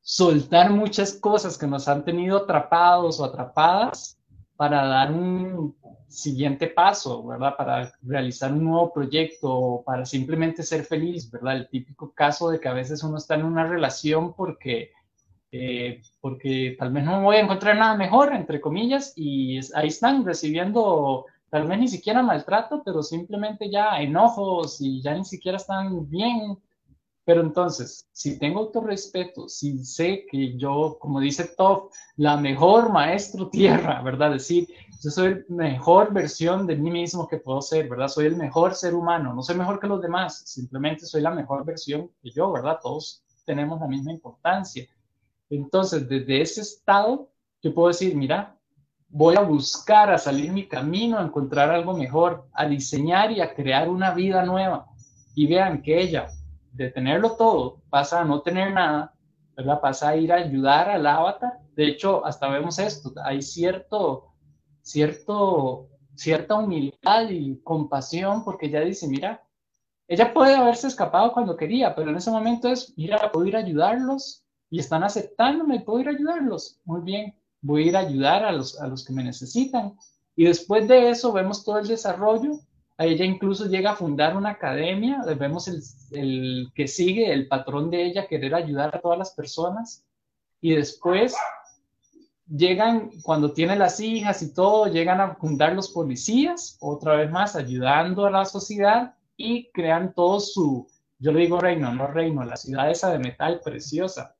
[0.00, 4.18] soltar muchas cosas que nos han tenido atrapados o atrapadas
[4.56, 5.76] para dar un
[6.08, 7.56] siguiente paso, ¿verdad?
[7.56, 11.56] Para realizar un nuevo proyecto o para simplemente ser feliz, ¿verdad?
[11.56, 14.92] El típico caso de que a veces uno está en una relación porque,
[15.52, 20.24] eh, porque tal vez no voy a encontrar nada mejor, entre comillas, y ahí están
[20.24, 26.08] recibiendo tal vez ni siquiera maltrato, pero simplemente ya enojos y ya ni siquiera están
[26.08, 26.58] bien
[27.24, 33.48] pero entonces, si tengo autorrespeto, si sé que yo, como dice Top, la mejor maestro
[33.48, 34.32] tierra, ¿verdad?
[34.32, 34.66] Decir,
[35.00, 38.08] yo soy la mejor versión de mí mismo que puedo ser, ¿verdad?
[38.08, 41.64] Soy el mejor ser humano, no soy mejor que los demás, simplemente soy la mejor
[41.64, 42.80] versión que yo, ¿verdad?
[42.82, 44.84] Todos tenemos la misma importancia.
[45.52, 47.28] Entonces, desde ese estado,
[47.60, 48.56] yo puedo decir, mira,
[49.08, 53.54] voy a buscar a salir mi camino, a encontrar algo mejor, a diseñar y a
[53.54, 54.86] crear una vida nueva.
[55.34, 56.30] Y vean que ella,
[56.72, 59.12] de tenerlo todo, pasa a no tener nada,
[59.54, 59.78] ¿verdad?
[59.82, 61.58] Pasa a ir a ayudar al avatar.
[61.76, 64.32] De hecho, hasta vemos esto, hay cierto,
[64.80, 69.46] cierto, cierta humildad y compasión porque ella dice, mira,
[70.08, 73.60] ella puede haberse escapado cuando quería, pero en ese momento es, mira, puedo ir a
[73.60, 74.41] ayudarlos
[74.72, 76.80] y están aceptándome, puedo ir a ayudarlos.
[76.84, 79.94] Muy bien, voy a ir a ayudar a los, a los que me necesitan.
[80.34, 82.58] Y después de eso vemos todo el desarrollo
[83.04, 85.82] ella incluso llega a fundar una academia, vemos el,
[86.12, 90.04] el, que sigue el patrón de ella, querer ayudar a todas las personas.
[90.60, 91.34] Y después
[92.46, 97.56] llegan, cuando tiene las hijas y todo, llegan a fundar los policías, otra vez más,
[97.56, 100.86] ayudando a la sociedad y crean todo su,
[101.18, 104.36] yo digo reino, no reino, la ciudad esa de metal preciosa.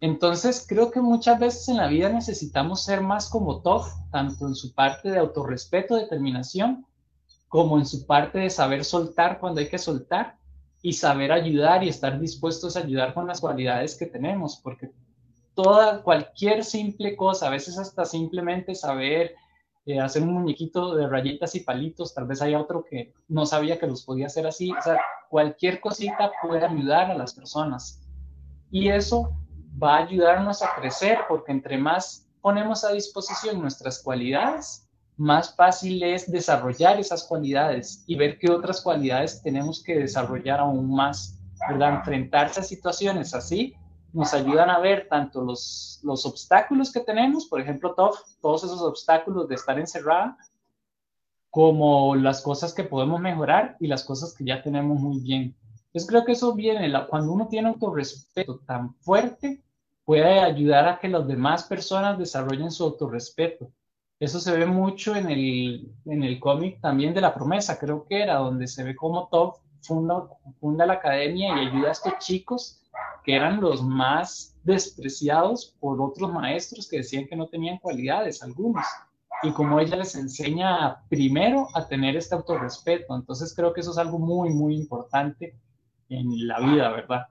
[0.00, 4.54] Entonces, creo que muchas veces en la vida necesitamos ser más como Toph, tanto en
[4.54, 6.86] su parte de autorrespeto, determinación,
[7.48, 10.36] como en su parte de saber soltar cuando hay que soltar
[10.82, 14.90] y saber ayudar y estar dispuestos a ayudar con las cualidades que tenemos, porque
[15.54, 19.34] toda, cualquier simple cosa, a veces hasta simplemente saber
[19.86, 23.78] eh, hacer un muñequito de rayitas y palitos, tal vez haya otro que no sabía
[23.78, 28.02] que los podía hacer así, o sea, cualquier cosita puede ayudar a las personas.
[28.70, 29.32] Y eso
[29.82, 36.02] va a ayudarnos a crecer, porque entre más ponemos a disposición nuestras cualidades, más fácil
[36.02, 41.96] es desarrollar esas cualidades y ver qué otras cualidades tenemos que desarrollar aún más, ¿verdad?
[41.96, 43.74] Enfrentarse a situaciones así
[44.12, 49.46] nos ayudan a ver tanto los, los obstáculos que tenemos, por ejemplo, todos esos obstáculos
[49.48, 50.38] de estar encerrada,
[51.50, 55.56] como las cosas que podemos mejorar y las cosas que ya tenemos muy bien.
[55.86, 59.62] Entonces creo que eso viene, cuando uno tiene autorrespeto tan fuerte,
[60.06, 63.70] puede ayudar a que las demás personas desarrollen su autorrespeto
[64.18, 68.22] eso se ve mucho en el, en el cómic también de la promesa, creo que
[68.22, 70.26] era, donde se ve cómo Top funda,
[70.58, 72.82] funda la academia y ayuda a estos chicos
[73.24, 78.86] que eran los más despreciados por otros maestros que decían que no tenían cualidades, algunos.
[79.42, 83.14] Y como ella les enseña primero a tener este autorrespeto.
[83.14, 85.58] Entonces creo que eso es algo muy, muy importante
[86.08, 87.26] en la vida, ¿verdad?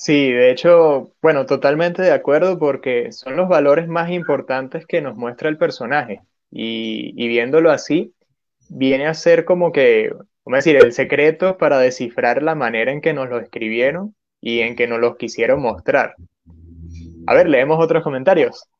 [0.00, 5.14] Sí, de hecho, bueno, totalmente de acuerdo porque son los valores más importantes que nos
[5.14, 8.14] muestra el personaje y, viéndolo así,
[8.70, 10.10] viene a ser como que,
[10.42, 14.74] ¿cómo decir?, el secreto para descifrar la manera en que nos lo escribieron y en
[14.74, 16.14] que nos los quisieron mostrar.
[17.26, 18.70] A ver, leemos otros comentarios.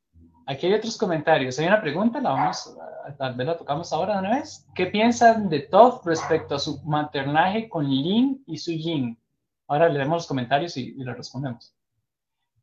[0.46, 1.58] Aquí hay otros comentarios.
[1.58, 2.74] Hay una pregunta, la vamos,
[3.18, 4.66] tal vez la tocamos ahora de una vez.
[4.74, 9.18] ¿Qué piensan de Todd respecto a su maternaje con Lin y su Jin?
[9.70, 11.72] Ahora leemos los comentarios y, y respondemos.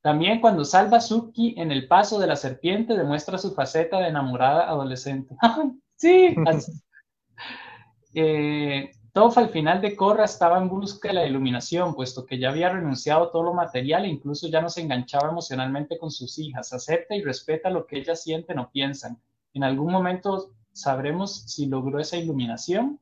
[0.01, 4.09] También cuando salva a Suki en el paso de la serpiente demuestra su faceta de
[4.09, 5.33] enamorada adolescente.
[5.95, 6.35] sí,
[8.13, 12.49] eh, Toph al final de Korra estaba en busca de la iluminación, puesto que ya
[12.49, 16.37] había renunciado a todo lo material e incluso ya no se enganchaba emocionalmente con sus
[16.39, 16.73] hijas.
[16.73, 19.17] Acepta y respeta lo que ellas sienten o piensan.
[19.53, 22.99] En algún momento sabremos si logró esa iluminación.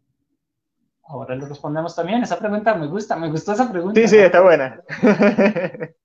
[1.08, 2.24] Ahora le respondemos también.
[2.24, 4.00] Esa pregunta me gusta, me gustó esa pregunta.
[4.00, 4.82] Sí, sí, está buena.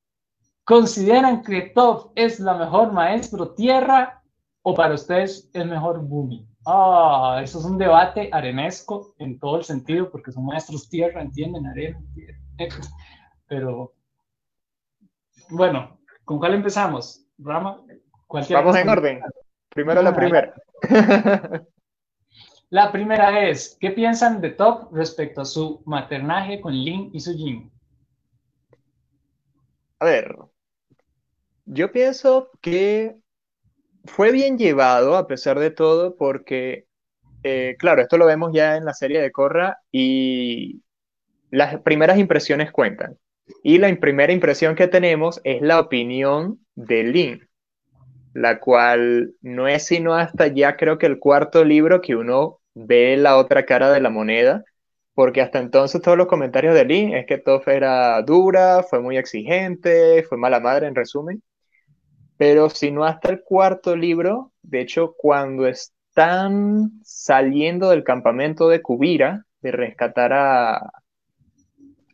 [0.64, 4.22] ¿Consideran que Top es la mejor maestro tierra
[4.62, 6.46] o para ustedes es mejor Bumi?
[6.66, 11.66] Ah, eso es un debate arenesco en todo el sentido, porque son maestros tierra, entienden,
[11.66, 12.38] arena, tierra.
[13.48, 13.94] Pero,
[15.48, 17.26] bueno, ¿con cuál empezamos?
[17.38, 17.80] Rama,
[18.28, 19.20] Vamos en orden.
[19.70, 20.54] Primero la primera.
[22.70, 27.36] La primera es, ¿qué piensan de Top respecto a su maternaje con Lin y su
[27.36, 27.68] Jin?
[29.98, 30.36] A ver,
[31.66, 33.16] yo pienso que
[34.04, 36.86] fue bien llevado a pesar de todo porque,
[37.42, 40.80] eh, claro, esto lo vemos ya en la serie de Korra y
[41.50, 43.18] las primeras impresiones cuentan.
[43.64, 47.48] Y la primera impresión que tenemos es la opinión de Lin,
[48.32, 53.16] la cual no es sino hasta ya creo que el cuarto libro que uno ve
[53.16, 54.64] la otra cara de la moneda,
[55.14, 59.18] porque hasta entonces todos los comentarios de Lin es que Toph era dura, fue muy
[59.18, 61.42] exigente, fue mala madre en resumen.
[62.36, 68.80] Pero si no hasta el cuarto libro, de hecho, cuando están saliendo del campamento de
[68.82, 70.90] Kubira, de rescatar a,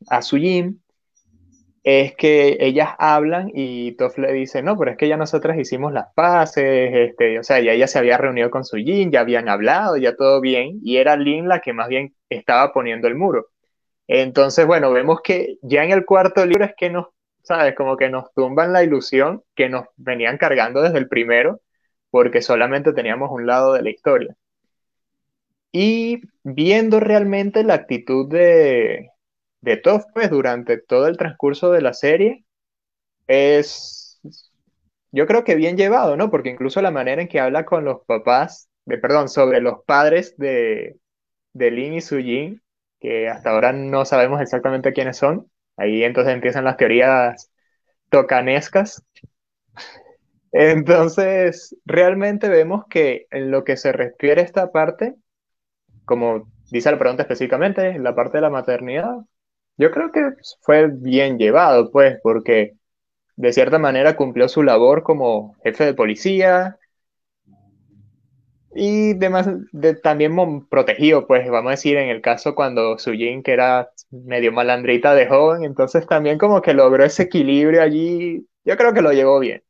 [0.09, 0.83] a Sujin,
[1.87, 5.93] es que ellas hablan y Toff le dice, no, pero es que ya nosotras hicimos
[5.93, 9.97] las paces, este, o sea, ya ella se había reunido con Sujin, ya habían hablado,
[9.97, 13.49] ya todo bien, y era Lin la que más bien estaba poniendo el muro.
[14.09, 17.07] Entonces, bueno, vemos que ya en el cuarto libro es que nos
[17.47, 17.75] ¿sabes?
[17.77, 21.61] Como que nos tumban la ilusión que nos venían cargando desde el primero,
[22.11, 24.37] porque solamente teníamos un lado de la historia.
[25.73, 29.11] Y viendo realmente la actitud de,
[29.67, 32.47] de Toph, pues durante todo el transcurso de la serie,
[33.27, 34.21] es,
[35.13, 36.31] yo creo que bien llevado, ¿no?
[36.31, 40.37] Porque incluso la manera en que habla con los papás, de, perdón, sobre los padres
[40.39, 40.99] de,
[41.55, 42.63] de Lin y Sujin,
[43.01, 47.51] que hasta ahora no sabemos exactamente quiénes son, Ahí entonces empiezan las teorías
[48.11, 49.03] tocanescas.
[50.53, 55.17] Entonces, realmente vemos que en lo que se refiere a esta parte,
[56.05, 59.17] como dice la pregunta específicamente, en la parte de la maternidad,
[59.77, 62.77] yo creo que fue bien llevado, pues, porque
[63.37, 66.79] de cierta manera cumplió su labor como jefe de policía,
[68.77, 70.37] y demás, de, también
[70.69, 75.27] protegido, pues vamos a decir, en el caso cuando Sujin, que era medio malandrita de
[75.27, 79.63] joven, entonces también como que logró ese equilibrio allí, yo creo que lo llevó bien.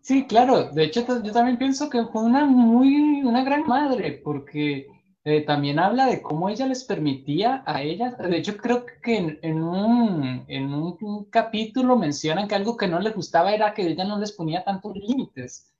[0.00, 4.86] Sí, claro, de hecho yo también pienso que fue una muy, una gran madre, porque
[5.24, 9.38] eh, también habla de cómo ella les permitía a ella, de hecho creo que en,
[9.42, 14.04] en, un, en un capítulo mencionan que algo que no les gustaba era que ella
[14.04, 15.74] no les ponía tantos límites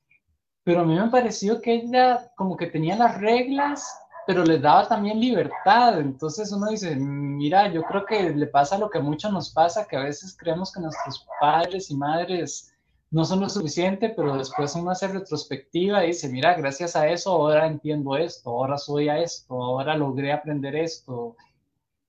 [0.65, 3.87] pero a mí me pareció que ella como que tenía las reglas,
[4.27, 6.01] pero les daba también libertad.
[6.01, 9.87] Entonces uno dice, mira, yo creo que le pasa lo que a muchos nos pasa,
[9.87, 12.74] que a veces creemos que nuestros padres y madres
[13.15, 17.31] no son lo suficiente, pero después uno hace retrospectiva y dice, mira, gracias a eso
[17.31, 21.37] ahora entiendo esto, ahora soy a esto, ahora logré aprender esto,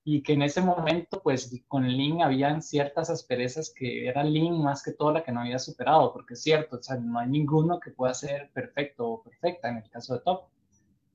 [0.02, 4.82] y que en ese momento, pues con Lin habían ciertas asperezas que era Lin más
[4.82, 7.78] que todo la que no había superado, porque es cierto, o sea, no hay ninguno
[7.78, 10.48] que pueda ser perfecto o perfecta en el caso de Top.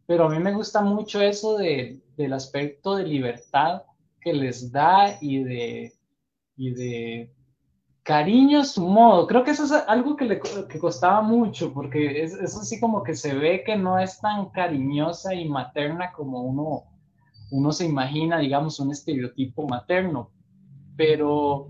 [0.08, 3.84] Pero a mí me gusta mucho eso de, del aspecto de libertad
[4.22, 5.94] que les da y de,
[6.56, 7.34] y de
[8.04, 9.28] cariño su modo.
[9.28, 13.04] Creo que eso es algo que le que costaba mucho, porque es, es así como
[13.04, 16.92] que se ve que no es tan cariñosa y materna como uno
[17.52, 20.32] uno se imagina, digamos, un estereotipo materno,
[20.96, 21.70] pero,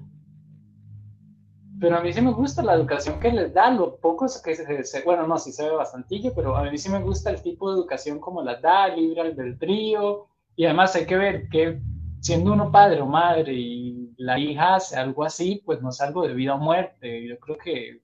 [1.80, 5.02] pero a mí sí me gusta la educación que les da, lo poco que se,
[5.04, 7.80] bueno, no, sí se ve bastantillo, pero a mí sí me gusta el tipo de
[7.80, 11.82] educación como la da, libre del trío, y además hay que ver que
[12.20, 13.91] siendo uno padre o madre y
[14.22, 17.58] la hija hace algo así, pues no es algo de vida o muerte, yo creo
[17.58, 18.02] que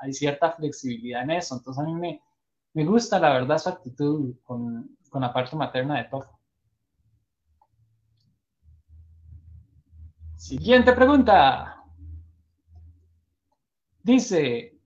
[0.00, 2.22] hay cierta flexibilidad en eso, entonces a mí me,
[2.74, 6.38] me gusta la verdad su actitud con, con la parte materna de todo.
[10.36, 11.84] Siguiente pregunta.
[14.02, 14.78] Dice,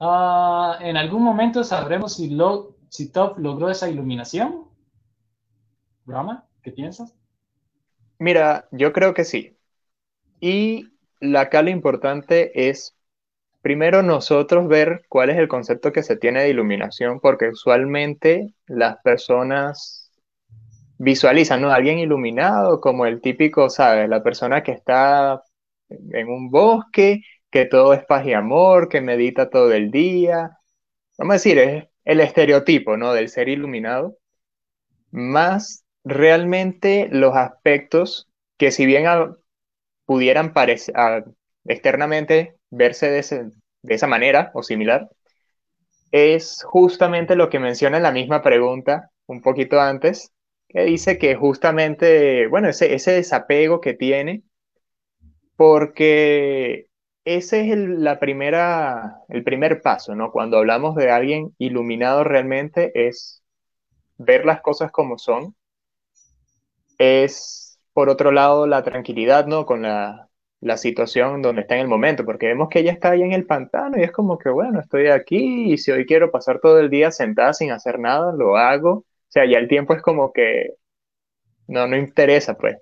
[0.00, 2.76] ah, ¿en algún momento sabremos si, lo,
[3.12, 4.64] Top logró esa iluminación?
[6.04, 7.14] Brahma, ¿qué piensas?
[8.18, 9.57] Mira, yo creo que sí.
[10.40, 10.88] Y
[11.20, 12.96] la cala importante es,
[13.62, 18.98] primero nosotros ver cuál es el concepto que se tiene de iluminación, porque usualmente las
[19.02, 20.12] personas
[20.98, 21.70] visualizan, ¿no?
[21.70, 24.08] Alguien iluminado como el típico, ¿sabes?
[24.08, 25.42] La persona que está
[25.88, 30.58] en un bosque, que todo es paz y amor, que medita todo el día.
[31.18, 33.12] Vamos a decir, es el estereotipo, ¿no?
[33.12, 34.16] Del ser iluminado.
[35.10, 39.06] Más realmente los aspectos que si bien
[40.08, 40.96] pudieran parecer,
[41.66, 43.52] externamente verse de,
[43.82, 45.10] de esa manera o similar,
[46.12, 50.32] es justamente lo que menciona en la misma pregunta un poquito antes,
[50.68, 54.42] que dice que justamente, bueno, ese, ese desapego que tiene,
[55.56, 56.88] porque
[57.24, 60.30] ese es el, la primera, el primer paso, ¿no?
[60.32, 63.42] Cuando hablamos de alguien iluminado realmente es
[64.18, 65.56] ver las cosas como son,
[66.98, 67.67] es,
[67.98, 69.66] por otro lado, la tranquilidad, ¿no?
[69.66, 70.28] Con la,
[70.60, 73.44] la situación donde está en el momento, porque vemos que ella está ahí en el
[73.44, 76.90] pantano y es como que, bueno, estoy aquí y si hoy quiero pasar todo el
[76.90, 78.98] día sentada sin hacer nada, lo hago.
[78.98, 80.74] O sea, ya el tiempo es como que
[81.66, 82.76] no, no interesa, pues.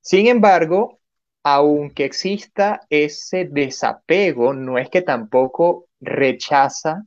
[0.00, 1.00] Sin embargo,
[1.42, 7.02] aunque exista ese desapego, no es que tampoco rechaza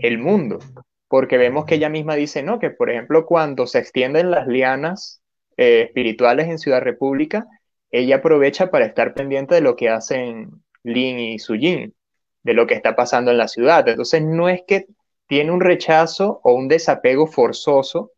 [0.00, 0.58] el mundo,
[1.06, 5.21] porque vemos que ella misma dice, no, que por ejemplo cuando se extienden las lianas
[5.56, 7.46] eh, espirituales en Ciudad República,
[7.90, 11.94] ella aprovecha para estar pendiente de lo que hacen Lin y Sujin,
[12.42, 13.86] de lo que está pasando en la ciudad.
[13.88, 14.86] Entonces no es que
[15.26, 18.12] tiene un rechazo o un desapego forzoso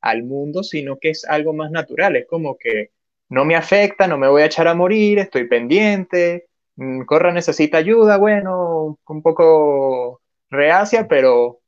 [0.00, 2.16] al mundo, sino que es algo más natural.
[2.16, 2.90] Es como que
[3.28, 6.46] no me afecta, no me voy a echar a morir, estoy pendiente,
[6.76, 10.20] mm, Corra necesita ayuda, bueno, un poco
[10.50, 11.60] reacia, pero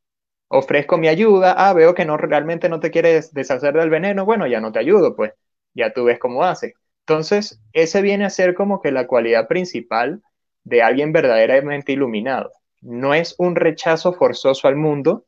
[0.48, 1.54] ofrezco mi ayuda.
[1.56, 4.78] Ah, veo que no realmente no te quieres deshacer del veneno, bueno, ya no te
[4.78, 5.32] ayudo, pues
[5.74, 6.74] ya tú ves cómo hace.
[7.00, 10.22] Entonces, ese viene a ser como que la cualidad principal
[10.64, 12.50] de alguien verdaderamente iluminado.
[12.80, 15.24] No es un rechazo forzoso al mundo,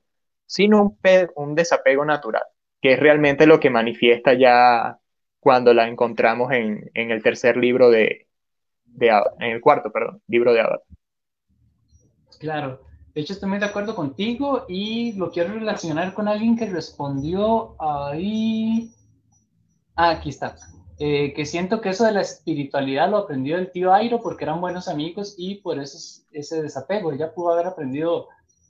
[0.47, 0.99] sino
[1.37, 2.43] un, desapego natural,
[2.81, 4.99] que es realmente lo que manifiesta ya
[5.39, 8.27] cuando la encontramos en, el tercer libro de,
[8.85, 9.09] de
[9.39, 10.83] en el cuarto, perdón, libro de Avatar.
[12.41, 12.88] Claro,
[13.19, 17.75] de hecho estoy muy de acuerdo contigo y lo quiero relacionar con alguien que respondió
[17.83, 18.93] ahí.
[19.97, 20.55] Ah, aquí está.
[21.01, 24.61] Eh, que siento que eso de la espiritualidad lo aprendió el tío Airo porque eran
[24.61, 27.11] buenos amigos y por eso ese desapego.
[27.11, 28.29] Ella pudo haber aprendido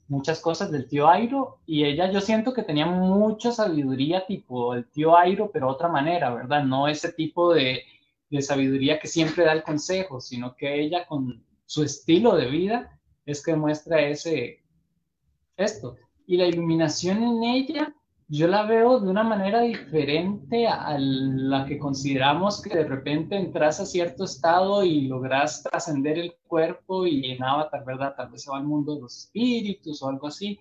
[0.09, 4.87] muchas cosas del tío Airo y ella yo siento que tenía mucha sabiduría tipo el
[4.89, 6.65] tío Airo, pero otra manera, ¿verdad?
[6.65, 7.83] No ese tipo de,
[8.31, 12.98] de sabiduría que siempre da el consejo, sino que ella con su estilo de vida
[13.31, 14.65] es que muestra ese,
[15.57, 15.97] esto.
[16.27, 17.95] Y la iluminación en ella
[18.31, 23.81] yo la veo de una manera diferente a la que consideramos que de repente entras
[23.81, 28.15] a cierto estado y logras trascender el cuerpo y en Avatar, ¿verdad?
[28.17, 30.59] Tal vez se va al mundo de los espíritus o algo así.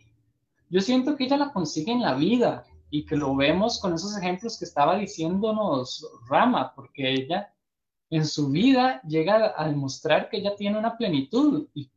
[0.69, 4.17] Yo siento que ella la consigue en la vida y que lo vemos con esos
[4.17, 7.53] ejemplos que estaba diciéndonos Rama, porque ella
[8.09, 11.91] en su vida llega a demostrar que ella tiene una plenitud y,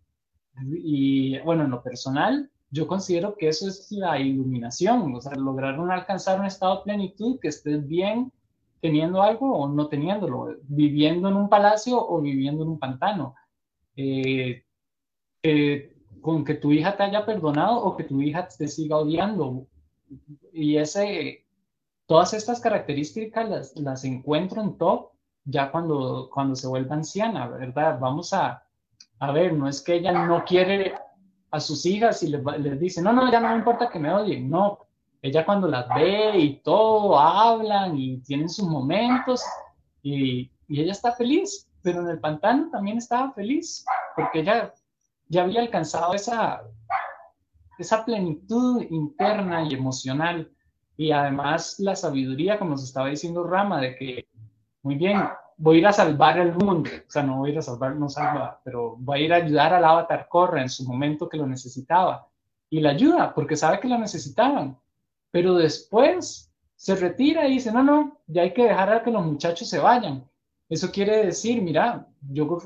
[0.62, 5.78] y bueno, en lo personal, yo considero que eso es la iluminación, o sea, lograr
[5.80, 8.32] un, alcanzar un estado de plenitud, que estés bien
[8.80, 13.34] teniendo algo o no teniéndolo, viviendo en un palacio o viviendo en un pantano.
[13.96, 14.64] Eh,
[16.20, 19.66] con que tu hija te haya perdonado o que tu hija te siga odiando.
[20.52, 21.46] Y ese,
[22.06, 25.12] todas estas características las, las encuentro en Top
[25.44, 27.98] ya cuando, cuando se vuelve anciana, ¿verdad?
[27.98, 28.62] Vamos a,
[29.20, 30.94] a ver, no es que ella no quiere
[31.50, 34.48] a sus hijas y les, dice, no, no, ya no me importa que me odien,
[34.48, 34.78] no.
[35.20, 39.44] Ella cuando las ve y todo, hablan y tienen sus momentos
[40.02, 44.72] y, ella está feliz, pero en el pantano también estaba feliz porque ella
[45.28, 46.62] ya había alcanzado esa,
[47.76, 50.48] esa plenitud interna y emocional
[50.96, 54.28] y además la sabiduría, como se estaba diciendo Rama, de que,
[54.82, 55.20] muy bien,
[55.60, 57.94] voy a ir a salvar el mundo, o sea, no voy a ir a salvar,
[57.94, 61.36] no salva, pero voy a ir a ayudar al avatar Korra en su momento que
[61.36, 62.26] lo necesitaba.
[62.70, 64.78] Y la ayuda, porque sabe que lo necesitaban.
[65.30, 69.24] Pero después se retira y dice, no, no, ya hay que dejar a que los
[69.24, 70.24] muchachos se vayan.
[70.66, 72.58] Eso quiere decir, mira, yo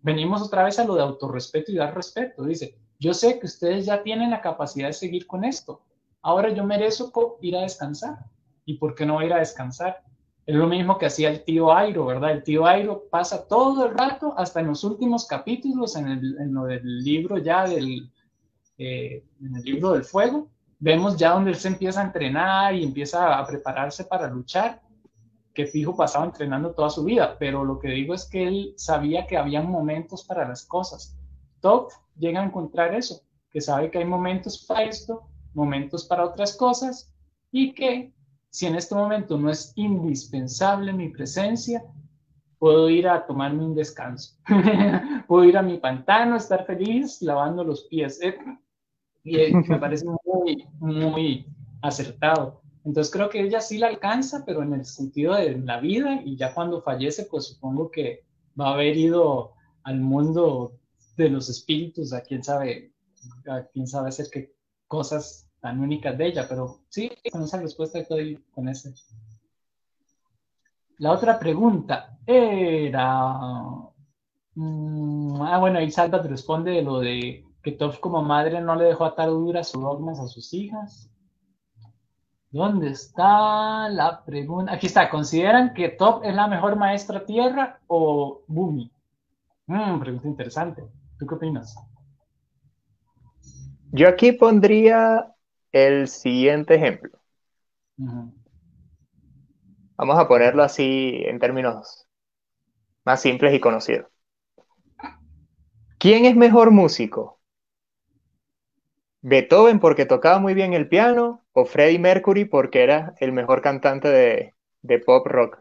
[0.00, 2.42] venimos otra vez a lo de autorrespeto y dar respeto.
[2.44, 5.80] Dice, yo sé que ustedes ya tienen la capacidad de seguir con esto.
[6.22, 8.18] Ahora yo merezco ir a descansar.
[8.64, 10.02] ¿Y por qué no ir a descansar?
[10.44, 12.32] Es lo mismo que hacía el tío Airo, ¿verdad?
[12.32, 16.52] El tío Airo pasa todo el rato, hasta en los últimos capítulos, en, el, en
[16.52, 18.10] lo del libro ya del,
[18.76, 20.48] eh, en el libro del fuego,
[20.80, 24.82] vemos ya donde él se empieza a entrenar y empieza a prepararse para luchar,
[25.54, 29.26] que fijo pasaba entrenando toda su vida, pero lo que digo es que él sabía
[29.26, 31.16] que había momentos para las cosas.
[31.60, 33.20] Top llega a encontrar eso,
[33.52, 35.22] que sabe que hay momentos para esto,
[35.54, 37.12] momentos para otras cosas
[37.52, 38.12] y que
[38.52, 41.82] si en este momento no es indispensable mi presencia,
[42.58, 44.36] puedo ir a tomarme un descanso.
[45.26, 48.20] puedo ir a mi pantano, estar feliz lavando los pies.
[48.20, 48.36] ¿eh?
[49.24, 51.46] Y eh, me parece muy, muy
[51.80, 52.60] acertado.
[52.84, 56.36] Entonces creo que ella sí la alcanza, pero en el sentido de la vida y
[56.36, 58.26] ya cuando fallece, pues supongo que
[58.60, 60.78] va a haber ido al mundo
[61.16, 62.92] de los espíritus, a quién sabe,
[63.48, 64.54] a quién sabe hacer qué
[64.88, 68.92] cosas tan únicas de ella, pero sí, con esa respuesta estoy con ese.
[70.98, 73.38] La otra pregunta era,
[74.56, 78.74] mm, ah, bueno, ahí Salva te responde de lo de que Toph como madre no
[78.74, 81.08] le dejó atar duras o dogmas a sus hijas.
[82.50, 84.72] ¿Dónde está la pregunta?
[84.72, 85.08] Aquí está.
[85.08, 88.90] ¿Consideran que Top es la mejor maestra tierra o Bumi?
[89.66, 90.82] Mm, pregunta interesante.
[91.18, 91.76] ¿Tú qué opinas?
[93.92, 95.32] Yo aquí pondría
[95.72, 97.18] el siguiente ejemplo.
[99.96, 102.06] Vamos a ponerlo así en términos
[103.04, 104.06] más simples y conocidos.
[105.98, 107.40] ¿Quién es mejor músico?
[109.20, 114.08] ¿Beethoven porque tocaba muy bien el piano o Freddie Mercury porque era el mejor cantante
[114.08, 115.60] de, pop rock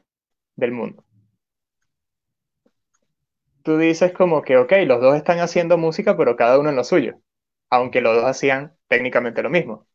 [0.56, 1.06] del mundo?
[3.64, 6.84] Tú dices como que, ok, los dos están haciendo música, pero cada uno en lo
[6.84, 7.22] suyo,
[7.70, 9.86] aunque los dos hacían técnicamente lo mismo.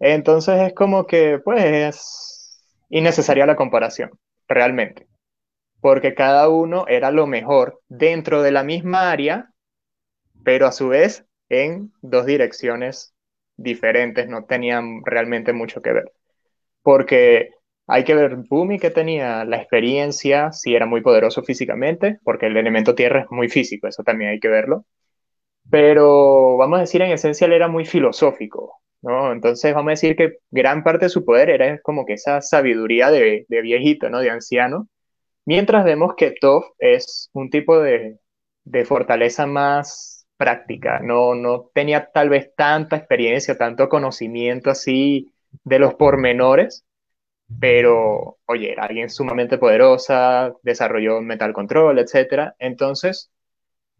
[0.00, 4.10] Entonces es como que, pues, es innecesaria la comparación,
[4.48, 5.06] realmente,
[5.80, 9.50] porque cada uno era lo mejor dentro de la misma área,
[10.44, 13.14] pero a su vez en dos direcciones
[13.56, 16.12] diferentes, no tenían realmente mucho que ver.
[16.82, 17.50] Porque
[17.86, 22.56] hay que ver Bumi que tenía la experiencia, si era muy poderoso físicamente, porque el
[22.56, 24.86] elemento tierra es muy físico, eso también hay que verlo.
[25.70, 29.32] Pero vamos a decir, en esencia él era muy filosófico, ¿no?
[29.32, 33.10] Entonces vamos a decir que gran parte de su poder era como que esa sabiduría
[33.10, 34.20] de, de viejito, ¿no?
[34.20, 34.88] De anciano.
[35.46, 38.18] Mientras vemos que Toph es un tipo de,
[38.64, 45.32] de fortaleza más práctica, no, no tenía tal vez tanta experiencia, tanto conocimiento así
[45.64, 46.84] de los pormenores,
[47.60, 52.54] pero oye, era alguien sumamente poderosa, desarrolló Metal Control, etc.
[52.58, 53.30] Entonces,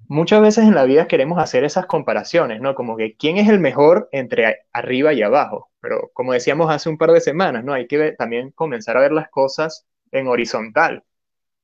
[0.09, 2.75] muchas veces en la vida queremos hacer esas comparaciones, ¿no?
[2.75, 6.99] Como que quién es el mejor entre arriba y abajo, pero como decíamos hace un
[6.99, 7.73] par de semanas, ¿no?
[7.73, 11.05] Hay que también comenzar a ver las cosas en horizontal.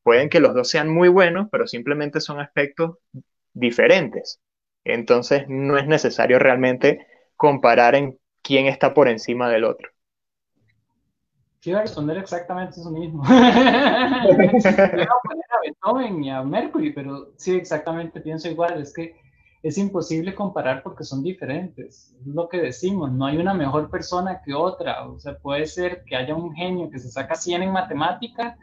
[0.03, 2.99] Pueden que los dos sean muy buenos, pero simplemente son aspectos
[3.55, 4.41] diferentes.
[4.84, 7.07] Entonces no es necesario realmente
[7.37, 9.91] comparar en quién está por encima del otro.
[11.66, 13.24] Quiero responder exactamente eso mismo.
[13.26, 13.50] Quiero
[14.62, 18.80] poner a Beethoven y a Mercury, pero sí, exactamente pienso igual.
[18.80, 19.16] Es que
[19.64, 22.14] es imposible comparar porque son diferentes.
[22.20, 25.08] Es lo que decimos, no hay una mejor persona que otra.
[25.08, 28.56] O sea, puede ser que haya un genio que se saca 100 en matemática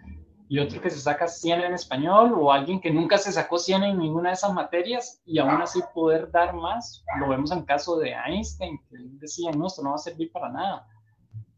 [0.47, 3.83] y otro que se saca 100 en español o alguien que nunca se sacó 100
[3.83, 7.03] en ninguna de esas materias y aún así poder dar más.
[7.19, 10.31] Lo vemos en caso de Einstein, que él decía, no, esto no va a servir
[10.31, 10.87] para nada.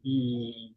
[0.02, 0.76] Y,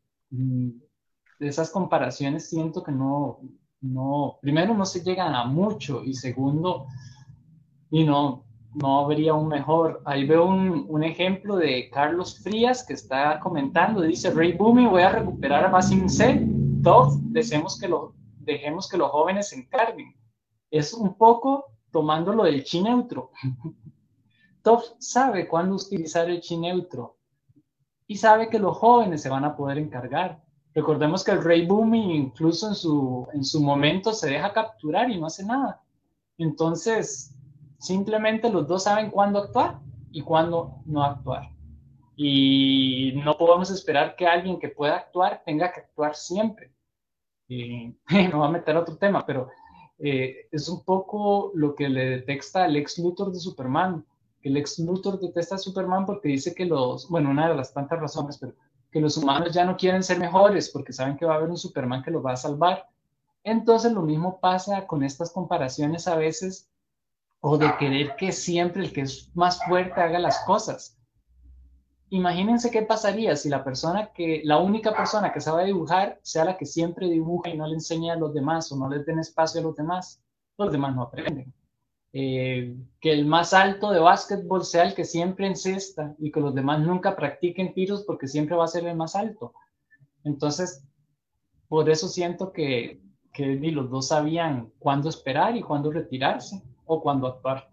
[1.41, 3.41] esas comparaciones siento que no,
[3.81, 6.87] no, primero no se llegan a mucho y segundo,
[7.91, 10.03] y no, no habría un mejor.
[10.05, 15.03] Ahí veo un, un, ejemplo de Carlos Frías que está comentando, dice, Ray Boomy, voy
[15.03, 16.47] a recuperar a Basim C
[16.83, 20.15] todos deseemos que lo, dejemos que los jóvenes se encarguen.
[20.71, 23.31] Es un poco tomando lo del chi neutro.
[24.63, 27.18] Top sabe cuándo utilizar el chi neutro
[28.09, 30.43] y sabe que los jóvenes se van a poder encargar.
[30.75, 35.21] Recordemos que el rey Boomy incluso en su, en su momento se deja capturar y
[35.21, 35.83] no hace nada.
[36.39, 37.37] Entonces,
[37.79, 39.79] simplemente los dos saben cuándo actuar
[40.11, 41.51] y cuándo no actuar.
[42.17, 46.73] Y no podemos esperar que alguien que pueda actuar tenga que actuar siempre.
[47.47, 47.95] Y
[48.33, 49.49] no va a meter otro tema, pero
[49.99, 54.05] eh, es un poco lo que le detesta el ex Luthor de Superman.
[54.43, 58.01] El ex Luthor detesta a Superman porque dice que los, bueno, una de las tantas
[58.01, 58.55] razones, pero
[58.91, 61.59] que los humanos ya no quieren ser mejores porque saben que va a haber un
[61.59, 62.89] Superman que los va a salvar.
[63.45, 66.69] Entonces lo mismo pasa con estas comparaciones a veces
[67.41, 70.99] o de querer que siempre el que es más fuerte haga las cosas
[72.11, 76.57] imagínense qué pasaría si la persona que, la única persona que sabe dibujar sea la
[76.57, 79.61] que siempre dibuja y no le enseña a los demás o no les den espacio
[79.61, 80.23] a los demás.
[80.57, 81.53] Los demás no aprenden.
[82.13, 86.55] Eh, que el más alto de básquetbol sea el que siempre encesta y que los
[86.55, 89.53] demás nunca practiquen tiros porque siempre va a ser el más alto.
[90.25, 90.85] Entonces,
[91.69, 93.01] por eso siento que,
[93.33, 97.71] que ni los dos sabían cuándo esperar y cuándo retirarse o cuándo actuar.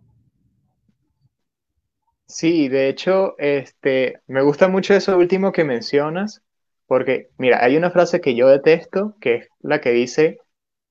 [2.27, 6.43] Sí, de hecho, este, me gusta mucho eso último que mencionas,
[6.87, 10.39] Porque, mira, hay una frase que yo detesto, que es la que dice,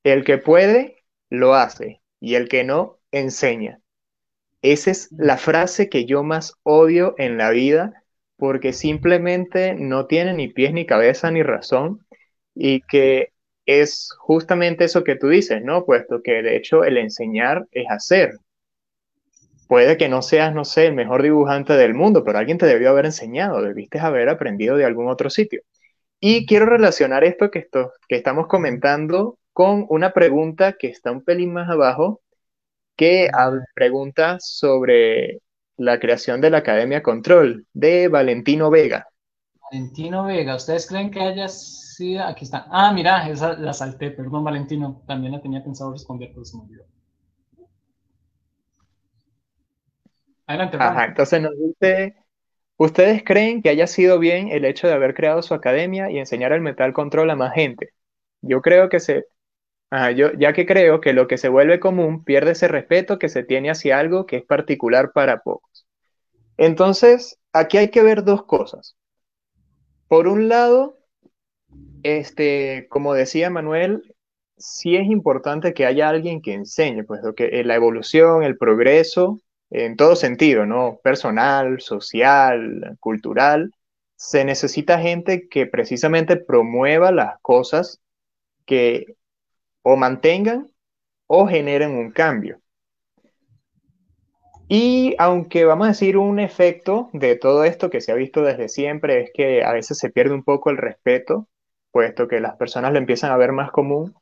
[0.05, 3.81] el que puede, lo hace, y el que no, enseña.
[4.63, 8.05] Esa es la frase que yo más odio en la vida,
[8.37, 12.07] porque simplemente no tiene ni pies ni cabeza ni razón,
[12.55, 13.33] y que
[13.67, 15.85] es justamente eso que tú dices, ¿no?
[15.85, 18.39] Puesto que de hecho el enseñar es hacer.
[19.69, 22.91] Puede que no seas, no sé, el mejor dibujante del mundo, pero alguien te debió
[22.91, 25.63] haber enseñado, debiste haber aprendido de algún otro sitio.
[26.21, 31.23] Y quiero relacionar esto que, esto, que estamos comentando con una pregunta que está un
[31.23, 32.21] pelín más abajo,
[32.97, 33.31] que
[33.75, 35.41] pregunta sobre
[35.77, 39.09] la creación de la Academia Control de Valentino Vega.
[39.71, 42.25] Valentino Vega, ¿ustedes creen que haya sido?
[42.25, 42.67] Aquí está.
[42.71, 45.03] Ah, mira, esa la salté, perdón, Valentino.
[45.07, 46.85] También la tenía pensado responder, pero se me olvidó.
[50.47, 52.17] Adelante, Ajá, entonces nos dice,
[52.77, 56.53] ¿ustedes creen que haya sido bien el hecho de haber creado su academia y enseñar
[56.53, 57.91] el metal control a más gente?
[58.43, 59.25] Yo creo que se...
[60.17, 63.45] Yo, ya que creo que lo que se vuelve común pierde ese respeto que se
[63.45, 65.87] tiene hacia algo que es particular para pocos.
[66.57, 68.97] Entonces, aquí hay que ver dos cosas.
[70.09, 70.99] Por un lado,
[72.03, 74.15] este, como decía Manuel,
[74.57, 78.57] sí es importante que haya alguien que enseñe, pues lo que eh, la evolución, el
[78.57, 79.41] progreso
[79.71, 81.01] en todo sentido, ¿no?
[81.03, 83.73] Personal, social, cultural.
[84.17, 88.01] Se necesita gente que precisamente promueva las cosas
[88.67, 89.17] que
[89.85, 90.71] o mantengan
[91.29, 92.61] o generen un cambio.
[94.69, 98.69] Y aunque vamos a decir un efecto de todo esto que se ha visto desde
[98.69, 101.49] siempre es que a veces se pierde un poco el respeto,
[101.93, 104.15] puesto que las personas lo empiezan a ver más común,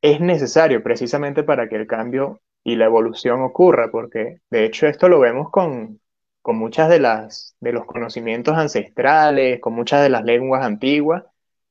[0.00, 5.08] es necesario precisamente para que el cambio y la evolución ocurra, porque de hecho esto
[5.08, 6.00] lo vemos con,
[6.40, 11.24] con muchas de las de los conocimientos ancestrales, con muchas de las lenguas antiguas,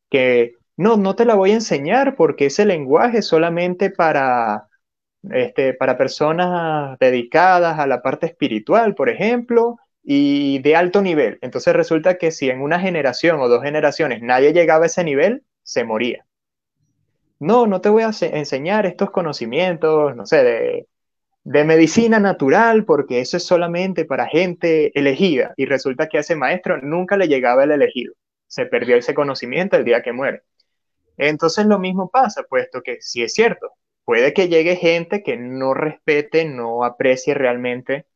[0.09, 4.67] que no, no te la voy a enseñar porque ese lenguaje es solamente para,
[5.31, 11.39] este, para personas dedicadas a la parte espiritual, por ejemplo, y de alto nivel.
[11.41, 15.43] Entonces resulta que si en una generación o dos generaciones nadie llegaba a ese nivel,
[15.63, 16.25] se moría
[17.41, 20.87] no, no te voy a enseñar estos conocimientos, no sé, de,
[21.43, 25.53] de medicina natural, porque eso es solamente para gente elegida.
[25.57, 28.13] Y resulta que a ese maestro nunca le llegaba el elegido.
[28.47, 30.43] Se perdió ese conocimiento el día que muere.
[31.21, 33.73] Entonces lo mismo pasa, puesto que si es cierto,
[34.05, 38.07] puede que llegue gente que no respete, no aprecie realmente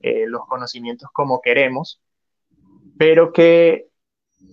[0.00, 2.00] eh, los conocimientos como queremos,
[2.96, 3.88] pero que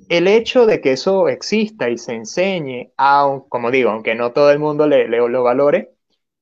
[0.09, 4.51] el hecho de que eso exista y se enseñe, aun, como digo, aunque no todo
[4.51, 5.93] el mundo le, lo valore,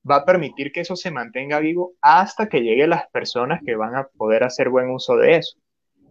[0.09, 3.95] va a permitir que eso se mantenga vivo hasta que lleguen las personas que van
[3.95, 5.59] a poder hacer buen uso de eso.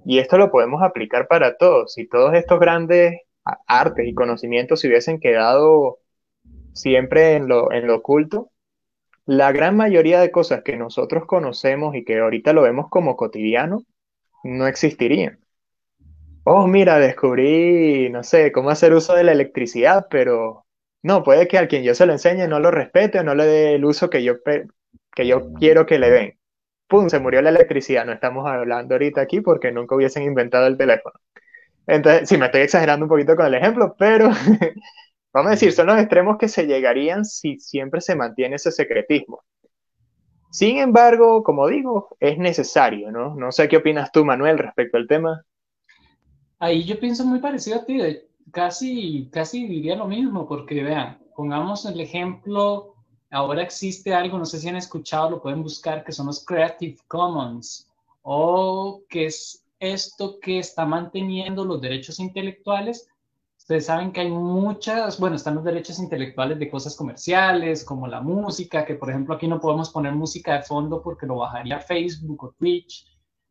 [0.05, 1.95] Y esto lo podemos aplicar para todos.
[1.95, 3.21] Si todos estos grandes
[3.67, 5.99] artes y conocimientos se hubiesen quedado
[6.73, 8.51] siempre en lo, en lo oculto,
[9.27, 13.85] la gran mayoría de cosas que nosotros conocemos y que ahorita lo vemos como cotidiano,
[14.45, 15.43] no existirían
[16.45, 20.67] oh, mira, descubrí, no sé, cómo hacer uso de la electricidad, pero
[21.03, 23.47] no, puede que a quien yo se lo enseñe no lo respete o no le
[23.47, 24.37] dé el uso que yo,
[25.15, 26.39] que yo quiero que le den.
[26.89, 27.09] ¡Pum!
[27.09, 28.05] Se murió la electricidad.
[28.07, 31.15] No estamos hablando ahorita aquí porque nunca hubiesen inventado el teléfono.
[31.87, 34.31] Entonces, sí, me estoy exagerando un poquito con el ejemplo, pero
[35.33, 39.43] vamos a decir, son los extremos que se llegarían si siempre se mantiene ese secretismo.
[40.51, 43.35] Sin embargo, como digo, es necesario, ¿no?
[43.35, 45.43] No sé qué opinas tú, Manuel, respecto al tema.
[46.59, 47.99] Ahí yo pienso muy parecido a ti,
[48.53, 52.95] casi, casi diría lo mismo, porque vean, pongamos el ejemplo,
[53.31, 56.99] ahora existe algo, no sé si han escuchado, lo pueden buscar, que son los Creative
[57.09, 63.09] Commons, o que es esto que está manteniendo los derechos intelectuales.
[63.59, 68.21] Ustedes saben que hay muchas, bueno, están los derechos intelectuales de cosas comerciales, como la
[68.21, 72.45] música, que por ejemplo aquí no podemos poner música de fondo porque lo bajaría Facebook
[72.45, 73.07] o Twitch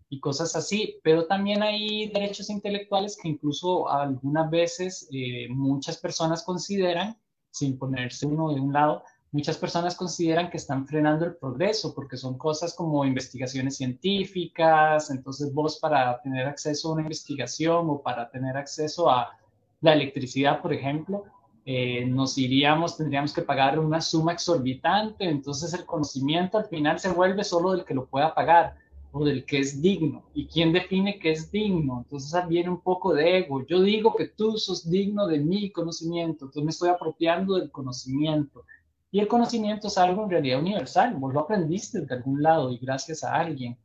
[0.09, 6.43] y cosas así, pero también hay derechos intelectuales que incluso algunas veces eh, muchas personas
[6.43, 7.17] consideran,
[7.49, 12.17] sin ponerse uno de un lado, muchas personas consideran que están frenando el progreso porque
[12.17, 18.29] son cosas como investigaciones científicas, entonces vos para tener acceso a una investigación o para
[18.29, 19.37] tener acceso a
[19.79, 21.23] la electricidad, por ejemplo,
[21.65, 27.09] eh, nos iríamos, tendríamos que pagar una suma exorbitante, entonces el conocimiento al final se
[27.09, 28.75] vuelve solo del que lo pueda pagar
[29.11, 30.23] o del que es digno.
[30.33, 31.99] ¿Y quién define qué es digno?
[32.03, 33.65] Entonces viene un poco de ego.
[33.65, 38.63] Yo digo que tú sos digno de mi conocimiento, entonces me estoy apropiando del conocimiento.
[39.11, 42.77] Y el conocimiento es algo en realidad universal, vos lo aprendiste de algún lado y
[42.77, 43.77] gracias a alguien.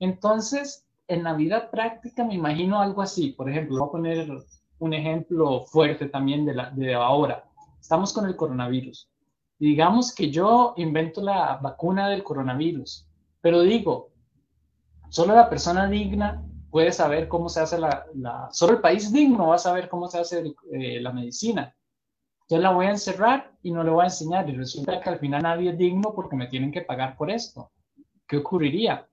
[0.00, 3.30] Entonces, en la vida práctica me imagino algo así.
[3.30, 4.44] Por ejemplo, voy a poner
[4.80, 7.44] un ejemplo fuerte también de, la, de ahora.
[7.80, 9.08] Estamos con el coronavirus.
[9.58, 13.06] Digamos que yo invento la vacuna del coronavirus,
[13.40, 14.10] pero digo,
[15.08, 19.54] solo la persona digna puede saber cómo se hace la, solo el país digno va
[19.54, 21.76] a saber cómo se hace eh, la medicina.
[22.52, 25.18] Yo la voy a encerrar y no le voy a enseñar y resulta que al
[25.18, 27.70] final nadie es digno porque me tienen que pagar por esto.
[28.28, 29.08] ¿Qué ocurriría?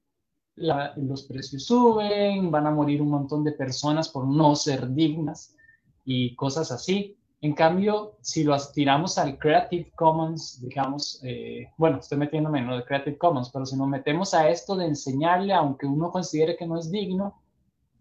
[0.57, 5.55] los precios suben, van a morir un montón de personas por no ser dignas
[6.03, 7.17] y cosas así.
[7.39, 12.75] En cambio, si lo tiramos al Creative Commons, digamos, eh, bueno, estoy metiéndome en lo
[12.75, 16.67] de Creative Commons, pero si nos metemos a esto de enseñarle, aunque uno considere que
[16.67, 17.41] no es digno,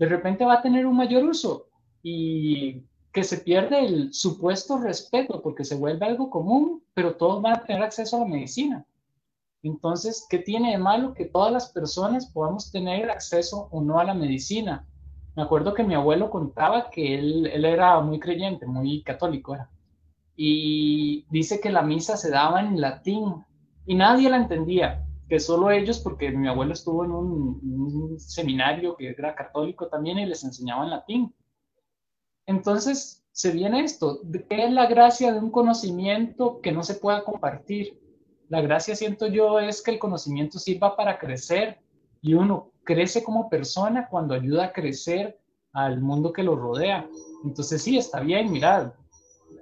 [0.01, 1.69] de repente va a tener un mayor uso
[2.03, 7.55] y que se pierde el supuesto respeto porque se vuelve algo común, pero todos van
[7.55, 8.85] a tener acceso a la medicina.
[9.63, 14.05] Entonces, ¿qué tiene de malo que todas las personas podamos tener acceso o no a
[14.05, 14.87] la medicina?
[15.35, 19.71] Me acuerdo que mi abuelo contaba que él, él era muy creyente, muy católico era.
[20.37, 23.45] Y dice que la misa se daba en latín
[23.87, 29.11] y nadie la entendía que solo ellos, porque mi abuelo estuvo en un, seminario que
[29.11, 31.35] era católico también y les enseñaba en latín.
[32.49, 37.23] Entonces, se viene esto, ¿qué es la gracia de un conocimiento que no se pueda
[37.23, 38.01] compartir?
[38.49, 41.79] La gracia, siento yo, es que el conocimiento sirva para crecer
[42.23, 45.39] y uno crece como persona cuando ayuda a crecer
[45.75, 47.07] al mundo que lo rodea.
[47.45, 48.95] Entonces, sí, está bien, mirad,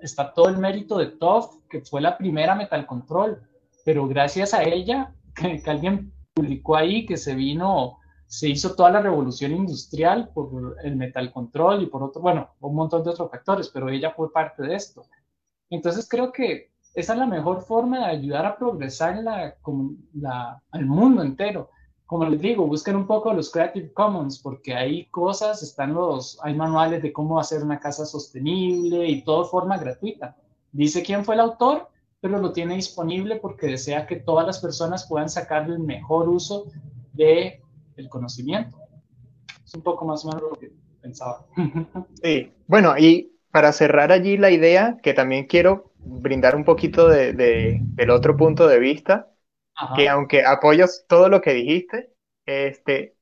[0.01, 3.43] está todo el mérito de Toff, que fue la primera Metal Control,
[3.85, 9.01] pero gracias a ella que, alguien publicó ahí que se vino, se hizo toda la
[9.01, 13.69] revolución industrial por el metal control y por otro, bueno, un montón de otros factores,
[13.69, 15.05] pero ella fue parte de esto.
[15.71, 21.23] Entonces creo que esa es la mejor forma de ayudar a progresar la, al mundo
[21.23, 21.71] entero.
[22.07, 26.55] Como les digo, busquen un poco los Creative Commons porque hay cosas, están los, hay
[26.55, 30.37] manuales de cómo hacer una casa sostenible y todo de forma gratuita.
[30.73, 35.07] Dice quién fue el autor, pero lo tiene disponible porque desea que todas las personas
[35.07, 36.67] puedan sacarle el mejor uso
[37.13, 37.61] del
[37.97, 38.79] el conocimiento.
[39.65, 41.47] Es un poco más o menos lo que pensaba.
[42.23, 47.33] Sí, bueno, y para cerrar allí la idea, que también quiero brindar un poquito de,
[47.33, 49.33] del otro punto de vista,
[49.95, 52.11] que aunque apoyo todo lo que dijiste,
[52.47, 53.17] este,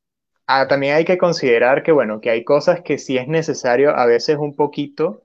[0.47, 4.07] ah, también hay que considerar que, bueno, que hay cosas que sí es necesario a
[4.07, 5.25] veces un poquito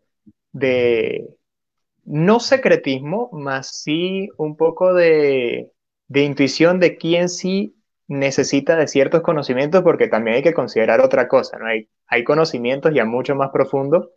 [0.52, 1.40] de,
[2.10, 5.72] no secretismo, más sí un poco de,
[6.08, 7.76] intuición de quién sí
[8.10, 11.68] necesita de ciertos conocimientos, porque también hay que considerar otra cosa, ¿no?
[11.68, 14.10] Hay, hay conocimientos ya mucho más profundos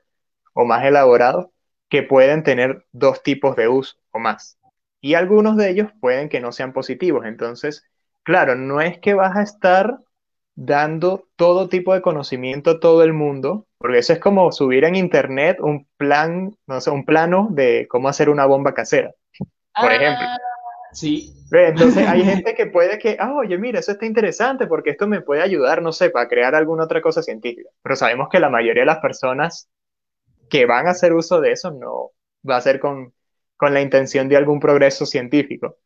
[0.54, 1.46] o más elaborados
[1.88, 4.58] que pueden tener dos tipos de uso o más.
[5.02, 7.26] Y algunos de ellos pueden que no sean positivos.
[7.26, 7.84] Entonces,
[8.22, 9.98] claro, no es que vas a estar
[10.54, 14.96] dando todo tipo de conocimiento a todo el mundo, porque eso es como subir en
[14.96, 19.94] internet un plan, no sé, un plano de cómo hacer una bomba casera, por ah,
[19.94, 20.26] ejemplo.
[20.92, 21.32] Sí.
[21.50, 25.20] Entonces hay gente que puede que, ah, oye, mira, eso está interesante porque esto me
[25.20, 27.68] puede ayudar, no sé, para crear alguna otra cosa científica.
[27.82, 29.68] Pero sabemos que la mayoría de las personas
[30.50, 32.10] que van a hacer uso de eso no
[32.48, 33.14] va a ser con,
[33.56, 35.78] con la intención de algún progreso científico.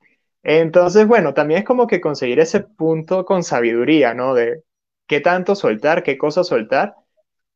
[0.42, 4.34] Entonces, bueno, también es como que conseguir ese punto con sabiduría, ¿no?
[4.34, 4.62] De
[5.06, 6.94] qué tanto soltar, qué cosas soltar,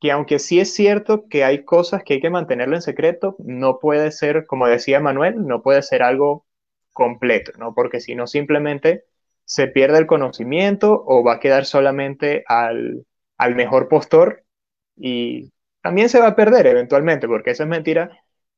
[0.01, 3.79] que aunque sí es cierto que hay cosas que hay que mantenerlo en secreto, no
[3.79, 6.47] puede ser, como decía Manuel, no puede ser algo
[6.93, 7.75] completo, ¿no?
[7.75, 9.05] Porque si no, simplemente
[9.45, 14.45] se pierde el conocimiento o va a quedar solamente al, al mejor postor
[14.97, 15.51] y
[15.83, 18.11] también se va a perder eventualmente, porque eso es mentira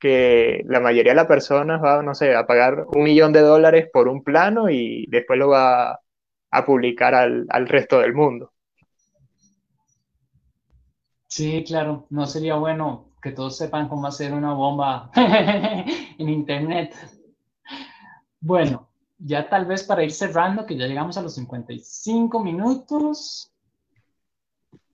[0.03, 3.89] que la mayoría de las personas va, no sé, a pagar un millón de dólares
[3.93, 6.01] por un plano y después lo va
[6.51, 8.53] a publicar al, resto del mundo.
[11.29, 16.95] Sí, claro, no sería bueno que todos sepan cómo hacer una bomba en Internet.
[18.43, 18.89] Bueno,
[19.19, 23.53] ya tal vez para ir cerrando, que ya llegamos a los 55 minutos,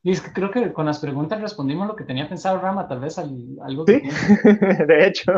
[0.02, 3.00] y es que creo que con las preguntas respondimos lo que tenía pensado Rama, tal
[3.00, 4.08] vez algo que ¿Sí?
[4.86, 5.32] de hecho.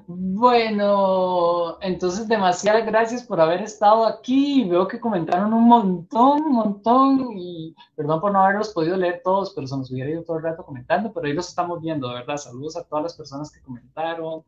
[0.07, 4.67] Bueno, entonces demasiadas gracias por haber estado aquí.
[4.67, 7.37] Veo que comentaron un montón, un montón.
[7.37, 10.43] Y perdón por no haberlos podido leer todos, pero se nos hubiera ido todo el
[10.43, 11.13] rato comentando.
[11.13, 12.37] Pero ahí los estamos viendo, de verdad.
[12.37, 14.43] Saludos a todas las personas que comentaron.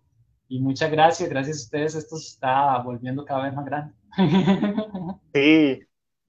[0.48, 1.96] Y muchas gracias, gracias a ustedes.
[1.96, 3.94] Esto se está volviendo cada vez más grande.
[5.34, 5.80] Sí.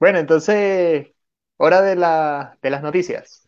[0.01, 1.15] Bueno, entonces
[1.57, 3.47] Hora de, la, de las noticias.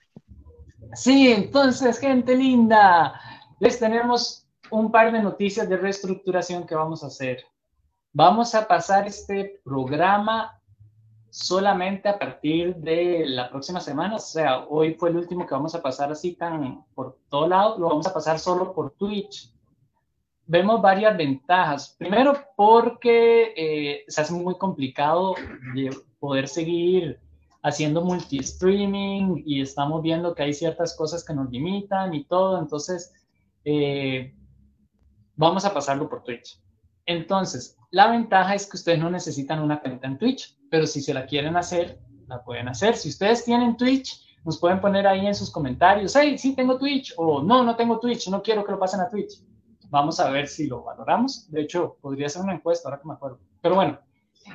[0.94, 3.20] Sí, entonces, gente linda,
[3.58, 7.44] les tenemos un par de noticias de reestructuración que vamos a hacer.
[8.12, 10.60] Vamos a pasar este programa
[11.30, 15.74] solamente a partir de la próxima semana, o sea, hoy fue el último que vamos
[15.74, 19.52] a pasar así tan por todo lado, lo vamos a pasar solo por Twitch.
[20.46, 21.96] Vemos varias ventajas.
[21.98, 25.34] Primero, porque eh, se hace muy complicado
[26.20, 27.20] poder seguir
[27.66, 33.12] haciendo multi-streaming y estamos viendo que hay ciertas cosas que nos limitan y todo, entonces
[33.64, 34.32] eh,
[35.34, 36.60] vamos a pasarlo por Twitch.
[37.06, 41.12] Entonces, la ventaja es que ustedes no necesitan una cuenta en Twitch, pero si se
[41.12, 42.96] la quieren hacer, la pueden hacer.
[42.96, 47.14] Si ustedes tienen Twitch, nos pueden poner ahí en sus comentarios, hey, sí tengo Twitch,
[47.16, 49.40] o no, no tengo Twitch, no quiero que lo pasen a Twitch.
[49.90, 51.50] Vamos a ver si lo valoramos.
[51.50, 53.38] De hecho, podría ser una encuesta, ahora que me acuerdo.
[53.60, 53.98] Pero bueno,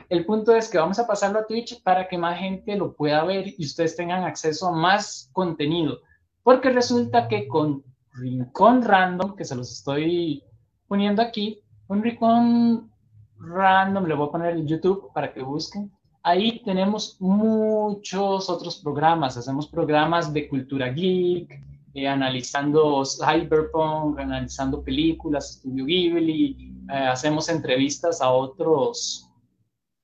[0.10, 3.24] el punto es que vamos a pasarlo a Twitch para que más gente lo pueda
[3.24, 6.00] ver y ustedes tengan acceso a más contenido.
[6.44, 10.44] Porque resulta que con Rincón Random, que se los estoy
[10.88, 12.92] poniendo aquí, un rincón
[13.38, 15.92] random, le voy a poner en YouTube para que busquen.
[16.24, 19.38] Ahí tenemos muchos otros programas.
[19.38, 21.62] Hacemos programas de cultura geek,
[21.94, 29.30] eh, analizando cyberpunk, analizando películas, estudio Ghibli, eh, hacemos entrevistas a otros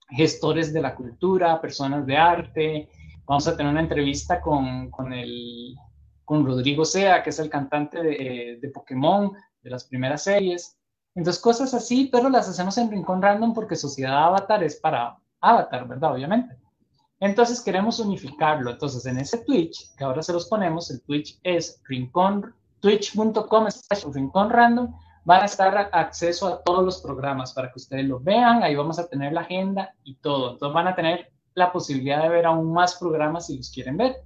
[0.10, 2.90] gestores de la cultura, personas de arte.
[3.26, 5.76] Vamos a tener una entrevista con, con, el,
[6.26, 9.32] con Rodrigo Sea, que es el cantante de, de Pokémon,
[9.62, 10.78] de las primeras series.
[11.16, 15.88] Entonces, cosas así, pero las hacemos en Rincón Random porque Sociedad Avatar es para Avatar,
[15.88, 16.14] ¿verdad?
[16.14, 16.67] Obviamente.
[17.20, 18.72] Entonces, queremos unificarlo.
[18.72, 23.68] Entonces, en ese Twitch, que ahora se los ponemos, el Twitch es rincón, twitch.com
[24.14, 24.94] rincón random,
[25.26, 28.62] van a estar acceso a todos los programas para que ustedes lo vean.
[28.64, 30.54] Ahí vamos a tener la agenda y todo.
[30.54, 34.24] Entonces, van a tener la posibilidad de ver aún más programas si los quieren ver.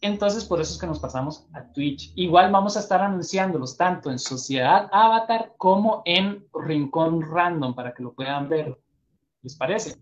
[0.00, 2.12] Entonces, por eso es que nos pasamos a Twitch.
[2.14, 8.02] Igual vamos a estar anunciándolos tanto en Sociedad Avatar como en Rincón Random para que
[8.02, 8.78] lo puedan ver.
[9.42, 9.96] ¿Les parece?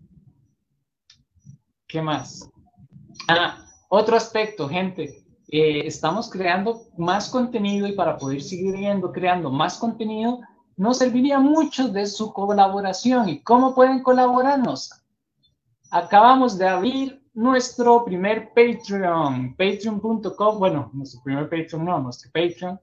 [1.87, 2.49] ¿Qué más?
[3.29, 5.23] Ah, otro aspecto, gente.
[5.49, 10.41] Eh, estamos creando más contenido y para poder seguir viendo, creando más contenido,
[10.75, 13.29] nos serviría mucho de su colaboración.
[13.29, 14.91] ¿Y cómo pueden colaborarnos?
[15.89, 22.79] Acabamos de abrir nuestro primer Patreon, patreon.com, bueno, nuestro primer Patreon no, nuestro Patreon,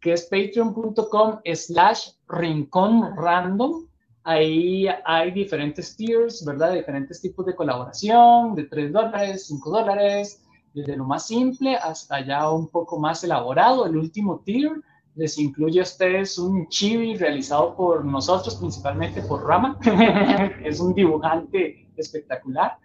[0.00, 3.86] que es patreon.com slash rincón random.
[4.24, 6.74] Ahí hay diferentes tiers, ¿verdad?
[6.74, 10.42] Diferentes tipos de colaboración, de 3 dólares, 5 dólares,
[10.72, 13.84] desde lo más simple hasta ya un poco más elaborado.
[13.86, 14.72] El último tier
[15.14, 19.78] les incluye a ustedes un chibi realizado por nosotros, principalmente por Rama.
[20.64, 22.78] es un dibujante espectacular.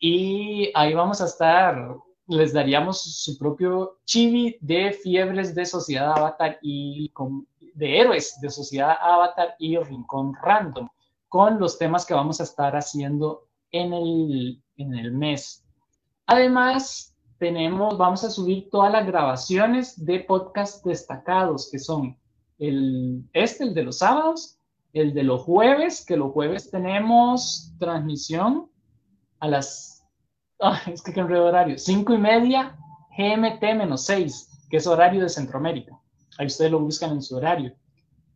[0.00, 1.96] Y ahí vamos a estar,
[2.26, 7.10] les daríamos su propio chibi de fiebres de Sociedad Avatar y
[7.78, 10.88] de héroes de Sociedad Avatar y Rincón Random,
[11.28, 15.64] con los temas que vamos a estar haciendo en el, en el mes.
[16.26, 22.18] Además, tenemos, vamos a subir todas las grabaciones de podcast destacados, que son
[22.58, 24.58] el, este, el de los sábados,
[24.92, 28.68] el de los jueves, que los jueves tenemos transmisión
[29.38, 30.04] a las,
[30.60, 32.76] ah, es que qué horario, cinco y media
[33.16, 35.98] GMT menos 6, que es horario de Centroamérica.
[36.38, 37.74] Ahí ustedes lo buscan en su horario.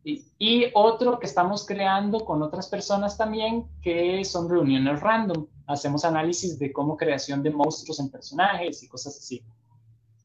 [0.05, 5.47] Y, otro que estamos creando con otras personas también, que son reuniones random.
[5.65, 9.41] Hacemos análisis de cómo creación de monstruos en personajes y cosas así.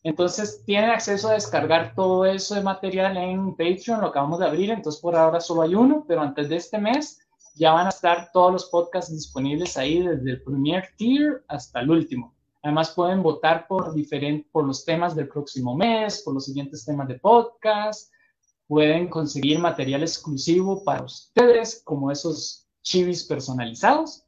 [0.03, 4.71] Entonces tienen acceso a descargar todo eso de material en Patreon, lo acabamos de abrir,
[4.71, 7.21] entonces por ahora solo hay uno, pero antes de este mes
[7.55, 11.91] ya van a estar todos los podcasts disponibles ahí desde el primer tier hasta el
[11.91, 12.35] último.
[12.63, 13.95] Además pueden votar por,
[14.51, 18.13] por los temas del próximo mes, por los siguientes temas de podcast.
[18.67, 24.25] Pueden conseguir material exclusivo para ustedes, como esos chivis personalizados.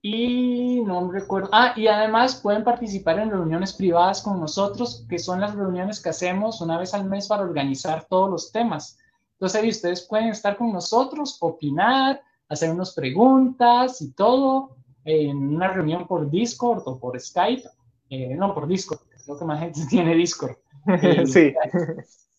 [0.00, 1.50] Y no me recuerdo.
[1.52, 6.08] Ah, y además pueden participar en reuniones privadas con nosotros, que son las reuniones que
[6.08, 8.96] hacemos una vez al mes para organizar todos los temas.
[9.32, 14.77] Entonces ahí ustedes pueden estar con nosotros, opinar, hacer unas preguntas y todo
[15.08, 17.62] en una reunión por Discord o por Skype.
[18.10, 20.56] Eh, no, por Discord, creo que más gente tiene Discord.
[21.26, 21.54] sí.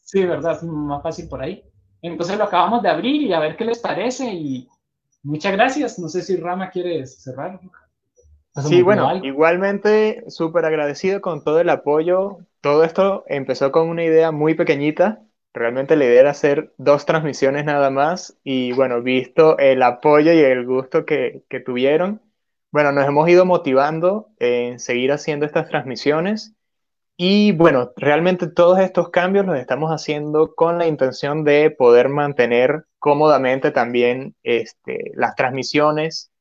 [0.01, 1.63] Sí, verdad, más fácil por ahí.
[2.01, 4.67] Entonces lo acabamos de abrir y a ver qué les parece y
[5.22, 5.99] muchas gracias.
[5.99, 7.59] No sé si Rama quiere cerrar.
[8.67, 12.39] Sí, bueno, igualmente súper agradecido con todo el apoyo.
[12.59, 15.22] Todo esto empezó con una idea muy pequeñita
[15.53, 20.39] Realmente la idea era hacer dos transmisiones nada más y bueno, visto el apoyo y
[20.39, 22.22] el gusto que, que tuvieron,
[22.72, 26.53] bueno, nos hemos ido motivando en seguir haciendo estas transmisiones
[27.17, 32.86] y bueno, realmente todos estos cambios los estamos haciendo con la intención de poder mantener
[32.99, 36.32] cómodamente también este, las transmisiones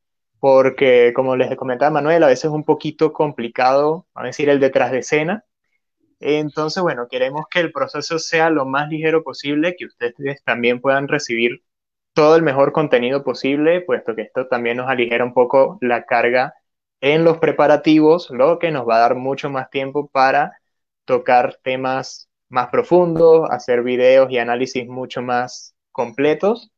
[0.41, 4.93] porque como les comentaba Manuel, a veces es un poquito complicado, a decir, el detrás
[4.93, 5.45] de escena.
[6.21, 11.09] Entonces, bueno, queremos que el proceso sea lo más ligero posible, que ustedes también puedan
[11.09, 11.63] recibir
[12.19, 16.53] todo el mejor contenido posible, puesto que esto también nos aligera un poco la carga
[17.01, 20.59] en los preparativos, lo que nos va a dar mucho más tiempo para
[21.05, 26.73] tocar temas más profundos, hacer videos y análisis mucho más completos.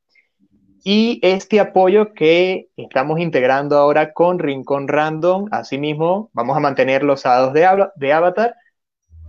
[0.84, 7.22] Y este apoyo que estamos integrando ahora con Rincón Random, asimismo, vamos a mantener los
[7.22, 7.66] sábados de,
[7.96, 8.56] de Avatar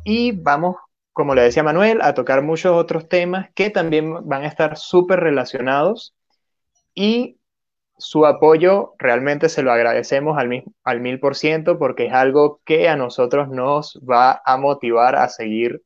[0.03, 0.76] y vamos,
[1.14, 5.20] como le decía Manuel, a tocar muchos otros temas que también van a estar súper
[5.20, 6.16] relacionados
[6.93, 7.38] y
[7.97, 12.95] su apoyo realmente se lo agradecemos al, mil por ciento porque es algo que a
[12.95, 15.84] nosotros nos va a motivar a seguir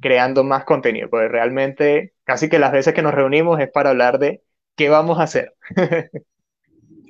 [0.00, 4.18] creando más contenido, porque realmente casi que las veces que nos reunimos es para hablar
[4.18, 4.42] de
[4.76, 5.54] qué vamos a hacer.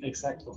[0.01, 0.55] Exacto.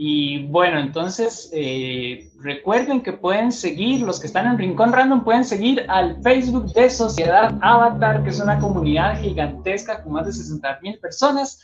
[0.00, 5.44] Y bueno, entonces eh, recuerden que pueden seguir, los que están en Rincón Random pueden
[5.44, 10.78] seguir al Facebook de Sociedad Avatar, que es una comunidad gigantesca con más de 60
[10.82, 11.60] mil personas,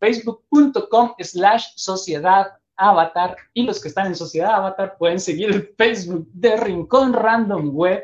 [0.00, 3.36] facebook.com slash Sociedad Avatar.
[3.54, 8.02] Y los que están en Sociedad Avatar pueden seguir el Facebook de Rincón Random Web,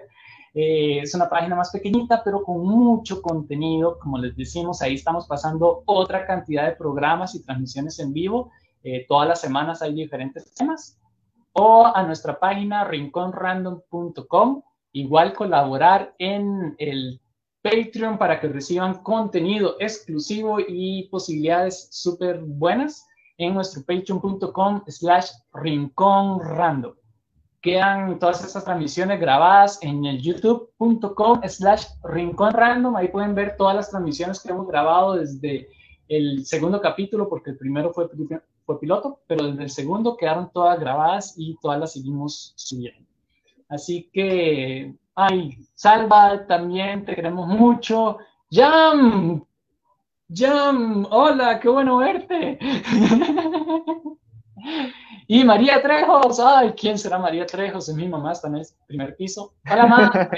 [0.54, 3.98] eh, es una página más pequeñita, pero con mucho contenido.
[3.98, 8.52] Como les decimos, ahí estamos pasando otra cantidad de programas y transmisiones en vivo.
[8.82, 10.98] Eh, todas las semanas hay diferentes temas.
[11.52, 14.62] O a nuestra página rinconrandom.com.
[14.92, 17.20] Igual colaborar en el
[17.62, 23.06] Patreon para que reciban contenido exclusivo y posibilidades súper buenas
[23.38, 26.94] en nuestro patreon.com slash rinconrandom
[27.62, 32.96] quedan todas estas transmisiones grabadas en el youtube.com slash rincón random.
[32.96, 35.68] Ahí pueden ver todas las transmisiones que hemos grabado desde
[36.08, 38.08] el segundo capítulo, porque el primero fue,
[38.64, 43.08] fue piloto, pero desde el segundo quedaron todas grabadas y todas las seguimos subiendo.
[43.68, 48.18] Así que, ay, Salva, también te queremos mucho.
[48.50, 49.44] Jam,
[50.28, 52.58] Jam, hola, qué bueno verte.
[55.26, 57.88] Y María Trejos, ay, ¿quién será María Trejos?
[57.88, 59.54] Es mi mamá, está en el primer piso.
[59.70, 60.30] Hola, mamá.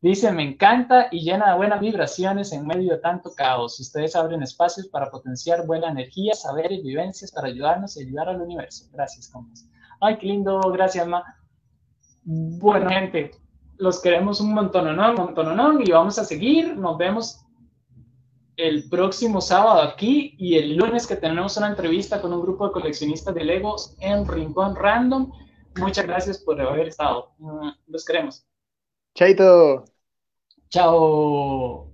[0.00, 3.80] Dice, me encanta y llena de buenas vibraciones en medio de tanto caos.
[3.80, 8.86] Ustedes abren espacios para potenciar buena energía, saberes, vivencias para ayudarnos y ayudar al universo.
[8.92, 9.68] Gracias, compas.
[10.00, 11.24] Ay, qué lindo, gracias, ma.
[12.22, 13.32] Bueno, gente,
[13.78, 15.10] los queremos un montón, ¿no?
[15.10, 15.80] Un montón, ¿no?
[15.80, 16.76] Y vamos a seguir.
[16.76, 17.44] Nos vemos
[18.56, 22.72] el próximo sábado aquí y el lunes que tenemos una entrevista con un grupo de
[22.72, 25.32] coleccionistas de Legos en Rincón Random.
[25.76, 27.32] Muchas gracias por haber estado.
[27.38, 28.47] Mm, los queremos.
[29.18, 29.84] Chaito.
[30.70, 31.87] Chao.